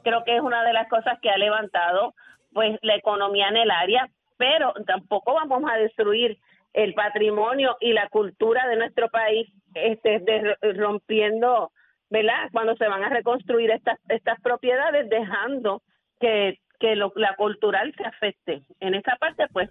creo 0.05 0.23
que 0.25 0.37
es 0.37 0.43
una 0.43 0.63
de 0.63 0.73
las 0.73 0.89
cosas 0.89 1.19
que 1.21 1.31
ha 1.31 1.37
levantado 1.37 2.15
pues 2.53 2.79
la 2.83 2.95
economía 2.95 3.49
en 3.49 3.57
el 3.57 3.71
área, 3.71 4.09
pero 4.37 4.73
tampoco 4.87 5.35
vamos 5.35 5.65
a 5.71 5.77
destruir 5.77 6.39
el 6.73 6.95
patrimonio 6.95 7.77
y 7.81 7.93
la 7.93 8.09
cultura 8.09 8.67
de 8.69 8.77
nuestro 8.77 9.09
país 9.09 9.49
este 9.75 10.21
de- 10.21 10.57
rompiendo, 10.75 11.71
¿verdad? 12.11 12.49
Cuando 12.53 12.77
se 12.77 12.87
van 12.89 13.03
a 13.05 13.09
reconstruir 13.09 13.71
estas 13.71 13.99
estas 14.09 14.41
propiedades 14.41 15.09
dejando 15.09 15.83
que 16.21 16.59
que 16.79 16.95
lo- 16.95 17.13
la 17.17 17.35
cultural 17.37 17.95
se 17.97 18.05
afecte. 18.05 18.63
En 18.81 18.95
esa 18.95 19.17
parte 19.17 19.47
pues 19.51 19.71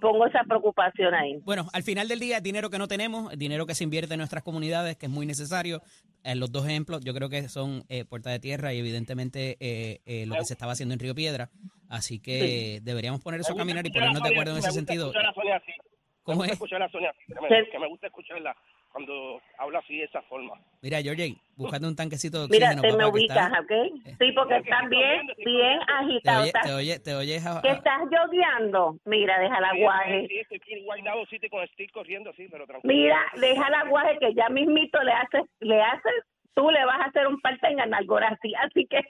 pongo 0.00 0.26
esa 0.26 0.44
preocupación 0.44 1.14
ahí. 1.14 1.38
Bueno, 1.44 1.66
al 1.72 1.82
final 1.82 2.08
del 2.08 2.20
día, 2.20 2.36
es 2.36 2.42
dinero 2.42 2.68
que 2.70 2.78
no 2.78 2.86
tenemos, 2.88 3.32
es 3.32 3.38
dinero 3.38 3.64
que 3.66 3.74
se 3.74 3.84
invierte 3.84 4.14
en 4.14 4.18
nuestras 4.18 4.42
comunidades, 4.44 4.96
que 4.96 5.06
es 5.06 5.12
muy 5.12 5.24
necesario. 5.26 5.80
Eh, 6.24 6.36
los 6.36 6.52
dos 6.52 6.66
ejemplos, 6.66 7.00
yo 7.04 7.14
creo 7.14 7.28
que 7.30 7.48
son 7.48 7.84
eh, 7.88 8.04
Puerta 8.04 8.30
de 8.30 8.38
Tierra 8.38 8.72
y 8.74 8.78
evidentemente 8.78 9.56
eh, 9.60 10.00
eh, 10.04 10.26
lo 10.26 10.34
que 10.36 10.44
se 10.44 10.52
estaba 10.52 10.72
haciendo 10.72 10.92
en 10.92 11.00
Río 11.00 11.14
Piedra. 11.14 11.48
Así 11.88 12.20
que 12.20 12.80
deberíamos 12.82 13.22
poner 13.22 13.40
eso 13.40 13.54
a 13.54 13.56
caminar 13.56 13.86
y 13.86 13.90
ponernos 13.90 14.22
de 14.22 14.28
acuerdo 14.28 14.52
en 14.52 14.58
ese 14.58 14.70
sentido. 14.72 15.10
¿Cómo 16.22 16.42
me 16.42 16.48
gusta 16.48 16.52
es? 16.52 16.58
Sí. 16.92 17.70
Que 17.72 17.78
me 17.78 17.88
gusta 17.88 18.06
escucharla 18.06 18.54
cuando 18.92 19.40
habla 19.58 19.78
así 19.78 19.96
de 19.98 20.04
esa 20.04 20.20
forma. 20.22 20.54
Mira, 20.82 21.00
Georgie, 21.00 21.36
buscando 21.56 21.88
un 21.88 21.96
tanquecito 21.96 22.42
de 22.42 22.48
Mira, 22.48 22.70
te 22.74 22.80
me 22.82 22.88
está- 22.88 23.08
ubicas, 23.08 23.50
¿ok? 23.60 23.72
Sí, 24.18 24.32
porque 24.34 24.56
estás 24.56 24.88
bien, 24.90 25.26
bien 25.38 25.78
te 25.86 25.92
agitado. 25.92 26.40
oye, 26.42 26.46
Estás- 26.48 26.62
te 26.66 26.72
oye, 26.74 26.98
te 26.98 27.14
oyes 27.14 27.46
a- 27.46 27.62
que 27.62 27.68
estás 27.70 28.00
lloviando. 28.10 28.96
Mira, 29.04 29.38
deja 29.38 29.60
la 29.60 29.74
guaje. 29.76 30.26
Sí, 30.28 30.38
estoy 30.38 30.56
aquí 30.58 30.72
en 30.74 30.84
Guaynabo 30.84 31.26
City 31.26 31.48
con 31.48 31.66
Steve 31.68 31.90
corriendo 31.92 32.30
así, 32.30 32.46
pero 32.50 32.66
tranquilo. 32.66 32.92
Mira, 32.92 33.18
deja 33.40 33.70
la 33.70 33.84
guaje 33.88 34.18
que 34.20 34.34
ya 34.34 34.48
mismito 34.50 35.02
le 35.02 35.12
haces, 35.12 35.42
le 35.60 35.80
haces, 35.82 36.12
tú 36.54 36.70
le 36.70 36.84
vas 36.84 37.00
a 37.00 37.04
hacer 37.04 37.26
un 37.26 37.40
parte 37.40 37.66
en 37.68 37.80
Analgorazi, 37.80 38.52
así 38.56 38.86
que 38.90 39.00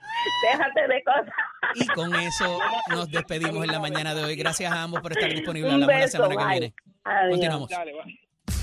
déjate 0.77 0.89
de 0.89 1.03
cosas. 1.03 1.35
Y 1.75 1.87
con 1.89 2.15
eso 2.15 2.61
nos 2.91 3.11
despedimos 3.11 3.65
en 3.65 3.73
la 3.73 3.81
mañana 3.81 4.15
de 4.15 4.23
hoy. 4.23 4.37
Gracias 4.37 4.71
a 4.73 4.83
ambos 4.85 5.01
por 5.01 5.13
estar 5.13 5.29
disponibles. 5.31 5.73
Hablamos 5.73 5.95
la 6.01 6.07
semana 6.09 6.37
que 6.37 6.51
viene. 6.51 6.75
Adiós. 7.05 7.31
Continuamos. 7.31 7.69
Dale, 7.69 7.93
va. 7.95 8.05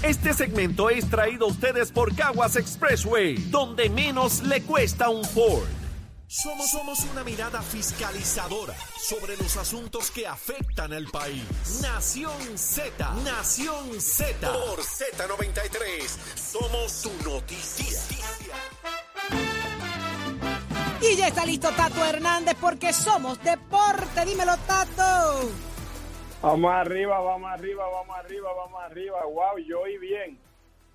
Este 0.01 0.33
segmento 0.33 0.89
es 0.89 1.09
traído 1.09 1.45
a 1.45 1.49
ustedes 1.49 1.91
por 1.91 2.15
Caguas 2.15 2.55
Expressway, 2.55 3.35
donde 3.49 3.89
menos 3.89 4.41
le 4.43 4.61
cuesta 4.61 5.09
un 5.09 5.25
Ford. 5.25 5.67
Somos, 6.31 6.69
somos 6.69 6.99
una 7.11 7.23
mirada 7.23 7.59
fiscalizadora 7.61 8.75
sobre 8.97 9.35
los 9.37 9.57
asuntos 9.57 10.11
que 10.11 10.27
afectan 10.27 10.93
al 10.93 11.07
país. 11.07 11.43
Nación 11.81 12.55
Z, 12.55 13.13
Nación 13.23 13.99
Z. 13.99 14.51
Por 14.51 14.79
Z93, 14.79 16.07
somos 16.35 16.91
su 16.91 17.11
noticia. 17.23 17.99
Y 21.01 21.15
ya 21.15 21.29
está 21.29 21.45
listo 21.45 21.71
Tato 21.71 22.05
Hernández 22.05 22.55
porque 22.61 22.93
somos 22.93 23.41
deporte. 23.41 24.23
Dímelo, 24.25 24.55
Tato. 24.67 25.68
Vamos 26.41 26.71
arriba, 26.71 27.19
vamos 27.19 27.51
arriba, 27.51 27.83
vamos 27.89 28.17
arriba, 28.17 28.53
vamos 28.53 28.81
arriba. 28.83 29.25
Wow, 29.25 29.57
yo 29.57 29.81
oí 29.81 29.97
bien. 29.97 30.37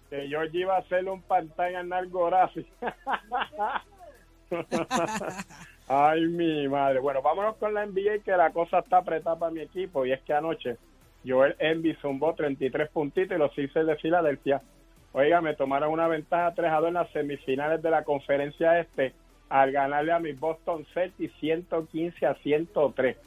Que 0.08 0.26
George 0.26 0.56
iba 0.56 0.76
a 0.76 0.78
hacerle 0.78 1.10
un 1.10 1.20
pantalla 1.20 1.80
en 1.80 1.92
Algorazi. 1.92 2.66
Ay, 5.88 6.26
mi 6.28 6.66
madre. 6.66 7.00
Bueno, 7.00 7.20
vámonos 7.20 7.56
con 7.56 7.74
la 7.74 7.84
NBA, 7.84 8.20
que 8.24 8.32
la 8.32 8.52
cosa 8.52 8.78
está 8.78 8.98
apretada 8.98 9.38
para 9.38 9.52
mi 9.52 9.60
equipo. 9.60 10.06
Y 10.06 10.12
es 10.12 10.22
que 10.22 10.32
anoche 10.32 10.78
Joel 11.26 11.56
Embiid 11.58 11.98
zumbó 12.00 12.34
33 12.34 12.88
puntitos 12.88 13.36
y 13.36 13.38
los 13.38 13.54
Sixers 13.54 13.86
de 13.86 13.96
Filadelfia, 13.96 14.62
oiga, 15.12 15.42
me 15.42 15.54
tomaron 15.54 15.90
una 15.90 16.08
ventaja 16.08 16.54
3 16.54 16.72
a 16.72 16.80
2 16.80 16.88
en 16.88 16.94
las 16.94 17.10
semifinales 17.10 17.82
de 17.82 17.90
la 17.90 18.02
conferencia 18.02 18.80
este 18.80 19.12
al 19.50 19.72
ganarle 19.72 20.12
a 20.12 20.20
mis 20.20 20.40
Boston 20.40 20.86
Celtics 20.94 21.38
115 21.38 22.26
a 22.26 22.34
103. 22.36 23.18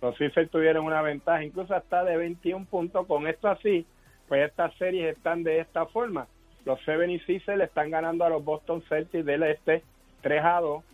Los 0.00 0.16
Sixers 0.16 0.50
tuvieron 0.50 0.84
una 0.84 1.02
ventaja, 1.02 1.42
incluso 1.42 1.74
hasta 1.74 2.04
de 2.04 2.16
21 2.16 2.66
puntos. 2.66 3.06
Con 3.06 3.26
esto 3.26 3.48
así, 3.48 3.86
pues 4.28 4.48
estas 4.48 4.74
series 4.76 5.16
están 5.16 5.42
de 5.42 5.60
esta 5.60 5.86
forma. 5.86 6.28
Los 6.64 6.80
76ers 6.86 7.56
le 7.56 7.64
están 7.64 7.90
ganando 7.90 8.24
a 8.24 8.28
los 8.28 8.44
Boston 8.44 8.82
Celtics 8.88 9.24
del 9.24 9.42
este 9.42 9.82
3 10.22 10.44
a 10.44 10.60
2. 10.60 10.84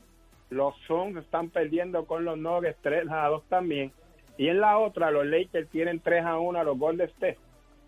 Los 0.51 0.75
Suns 0.87 1.17
están 1.17 1.51
perdiendo 1.51 2.07
con 2.07 2.25
los 2.25 2.39
Nuggets 2.39 2.79
3 2.83 3.09
a 3.11 3.29
2 3.29 3.43
también. 3.49 3.93
Y 4.39 4.49
en 4.49 4.61
la 4.61 4.79
otra, 4.79 5.11
los 5.11 5.27
Lakers 5.27 5.69
tienen 5.71 6.01
3 6.01 6.25
a 6.25 6.39
1 6.39 6.59
a 6.59 6.65
los 6.65 6.79
Golden 6.79 7.09
State 7.09 7.39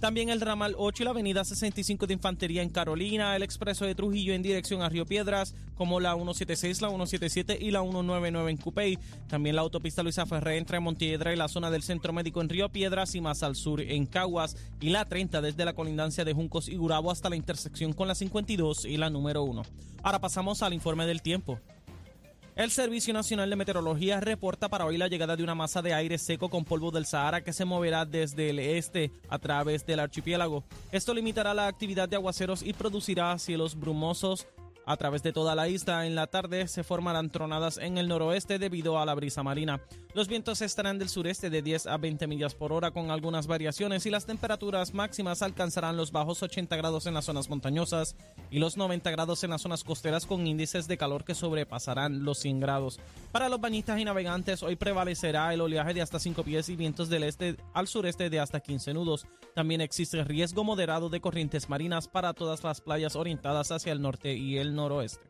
También 0.00 0.28
el 0.28 0.42
ramal 0.42 0.74
8 0.76 1.02
y 1.02 1.04
la 1.04 1.10
avenida 1.10 1.42
65 1.42 2.06
de 2.06 2.14
Infantería 2.14 2.62
en 2.62 2.68
Carolina, 2.68 3.34
el 3.34 3.42
expreso 3.42 3.86
de 3.86 3.94
Trujillo 3.94 4.34
en 4.34 4.42
dirección 4.42 4.82
a 4.82 4.90
Río 4.90 5.06
Piedras, 5.06 5.54
como 5.74 6.00
la 6.00 6.14
176, 6.14 6.82
la 6.82 6.88
177 6.88 7.58
y 7.58 7.70
la 7.70 7.80
199 7.80 8.50
en 8.50 8.56
Cupey. 8.58 8.98
También 9.26 9.56
la 9.56 9.62
autopista 9.62 10.02
Luisa 10.02 10.26
Ferré 10.26 10.58
entre 10.58 10.80
Montiedra 10.80 11.32
y 11.32 11.36
la 11.36 11.48
zona 11.48 11.70
del 11.70 11.82
Centro 11.82 12.12
Médico 12.12 12.42
en 12.42 12.50
Río 12.50 12.68
Piedras 12.68 13.14
y 13.14 13.22
más 13.22 13.42
al 13.42 13.56
sur 13.56 13.80
en 13.80 14.04
Caguas. 14.04 14.56
Y 14.80 14.90
la 14.90 15.06
30 15.06 15.40
desde 15.40 15.64
la 15.64 15.72
colindancia 15.72 16.26
de 16.26 16.34
Juncos 16.34 16.68
y 16.68 16.76
Gurabo 16.76 17.10
hasta 17.10 17.30
la 17.30 17.36
intersección 17.36 17.94
con 17.94 18.06
la 18.06 18.14
52 18.14 18.84
y 18.84 18.98
la 18.98 19.08
número 19.08 19.44
1. 19.44 19.62
Ahora 20.02 20.20
pasamos 20.20 20.62
al 20.62 20.74
informe 20.74 21.06
del 21.06 21.22
tiempo. 21.22 21.58
El 22.56 22.70
Servicio 22.70 23.12
Nacional 23.12 23.50
de 23.50 23.56
Meteorología 23.56 24.18
reporta 24.18 24.70
para 24.70 24.86
hoy 24.86 24.96
la 24.96 25.08
llegada 25.08 25.36
de 25.36 25.42
una 25.42 25.54
masa 25.54 25.82
de 25.82 25.92
aire 25.92 26.16
seco 26.16 26.48
con 26.48 26.64
polvo 26.64 26.90
del 26.90 27.04
Sahara 27.04 27.44
que 27.44 27.52
se 27.52 27.66
moverá 27.66 28.06
desde 28.06 28.48
el 28.48 28.58
este 28.58 29.10
a 29.28 29.38
través 29.38 29.84
del 29.84 30.00
archipiélago. 30.00 30.64
Esto 30.90 31.12
limitará 31.12 31.52
la 31.52 31.66
actividad 31.66 32.08
de 32.08 32.16
aguaceros 32.16 32.62
y 32.62 32.72
producirá 32.72 33.38
cielos 33.38 33.78
brumosos 33.78 34.46
a 34.86 34.96
través 34.96 35.22
de 35.22 35.32
toda 35.32 35.54
la 35.54 35.68
isla. 35.68 36.06
En 36.06 36.14
la 36.14 36.28
tarde 36.28 36.68
se 36.68 36.84
formarán 36.84 37.30
tronadas 37.30 37.76
en 37.76 37.98
el 37.98 38.08
noroeste 38.08 38.58
debido 38.58 38.98
a 38.98 39.04
la 39.04 39.14
brisa 39.14 39.42
marina. 39.42 39.80
Los 40.14 40.28
vientos 40.28 40.62
estarán 40.62 40.98
del 40.98 41.10
sureste 41.10 41.50
de 41.50 41.60
10 41.60 41.88
a 41.88 41.98
20 41.98 42.26
millas 42.26 42.54
por 42.54 42.72
hora 42.72 42.90
con 42.92 43.10
algunas 43.10 43.46
variaciones 43.46 44.06
y 44.06 44.10
las 44.10 44.24
temperaturas 44.24 44.94
máximas 44.94 45.42
alcanzarán 45.42 45.98
los 45.98 46.10
bajos 46.12 46.42
80 46.42 46.74
grados 46.76 47.06
en 47.06 47.12
las 47.12 47.26
zonas 47.26 47.50
montañosas 47.50 48.16
y 48.50 48.58
los 48.58 48.78
90 48.78 49.10
grados 49.10 49.44
en 49.44 49.50
las 49.50 49.60
zonas 49.60 49.84
costeras 49.84 50.24
con 50.24 50.46
índices 50.46 50.88
de 50.88 50.96
calor 50.96 51.24
que 51.24 51.34
sobrepasarán 51.34 52.24
los 52.24 52.38
100 52.38 52.60
grados. 52.60 52.98
Para 53.30 53.50
los 53.50 53.60
bañistas 53.60 53.98
y 54.00 54.04
navegantes 54.06 54.62
hoy 54.62 54.76
prevalecerá 54.76 55.52
el 55.52 55.60
oleaje 55.60 55.92
de 55.92 56.00
hasta 56.00 56.18
5 56.18 56.44
pies 56.44 56.68
y 56.70 56.76
vientos 56.76 57.10
del 57.10 57.24
este 57.24 57.56
al 57.74 57.88
sureste 57.88 58.30
de 58.30 58.40
hasta 58.40 58.60
15 58.60 58.94
nudos. 58.94 59.26
También 59.54 59.80
existe 59.80 60.22
riesgo 60.24 60.64
moderado 60.64 61.10
de 61.10 61.20
corrientes 61.20 61.68
marinas 61.68 62.08
para 62.08 62.32
todas 62.32 62.62
las 62.64 62.80
playas 62.80 63.16
orientadas 63.16 63.70
hacia 63.70 63.92
el 63.92 64.00
norte 64.00 64.34
y 64.34 64.58
el 64.58 64.75
noroeste. 64.76 65.26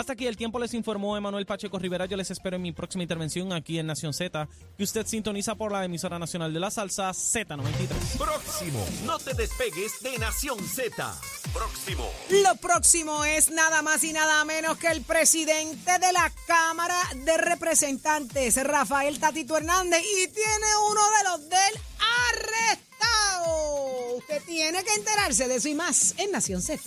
Hasta 0.00 0.14
aquí 0.14 0.26
el 0.26 0.36
tiempo 0.36 0.58
les 0.58 0.72
informó 0.72 1.14
Emanuel 1.16 1.44
Pacheco 1.44 1.78
Rivera. 1.78 2.06
Yo 2.06 2.16
les 2.16 2.30
espero 2.30 2.56
en 2.56 2.62
mi 2.62 2.72
próxima 2.72 3.02
intervención 3.02 3.52
aquí 3.52 3.78
en 3.78 3.86
Nación 3.86 4.14
Z, 4.14 4.48
que 4.76 4.84
usted 4.84 5.06
sintoniza 5.06 5.56
por 5.56 5.72
la 5.72 5.84
emisora 5.84 6.18
nacional 6.18 6.54
de 6.54 6.60
la 6.60 6.70
salsa 6.70 7.10
Z93. 7.10 8.16
Próximo. 8.16 8.86
No 9.04 9.18
te 9.18 9.34
despegues 9.34 10.00
de 10.00 10.18
Nación 10.18 10.58
Z. 10.66 11.14
Próximo. 11.52 12.08
Lo 12.30 12.54
próximo 12.56 13.24
es 13.24 13.50
nada 13.50 13.82
más 13.82 14.02
y 14.04 14.14
nada 14.14 14.42
menos 14.46 14.78
que 14.78 14.86
el 14.86 15.02
presidente 15.02 15.98
de 15.98 16.12
la 16.12 16.32
Cámara 16.46 16.96
de 17.16 17.36
Representantes, 17.36 18.56
Rafael 18.64 19.18
Tatito 19.18 19.58
Hernández, 19.58 20.00
y 20.02 20.28
tiene 20.28 20.66
uno 20.90 21.00
de 21.18 21.24
los 21.24 21.48
del 21.50 21.82
arrestado. 22.30 24.16
Usted 24.16 24.42
tiene 24.46 24.82
que 24.82 24.94
enterarse 24.94 25.46
de 25.46 25.56
eso 25.56 25.68
y 25.68 25.74
más 25.74 26.14
en 26.16 26.32
Nación 26.32 26.62
Z. 26.62 26.80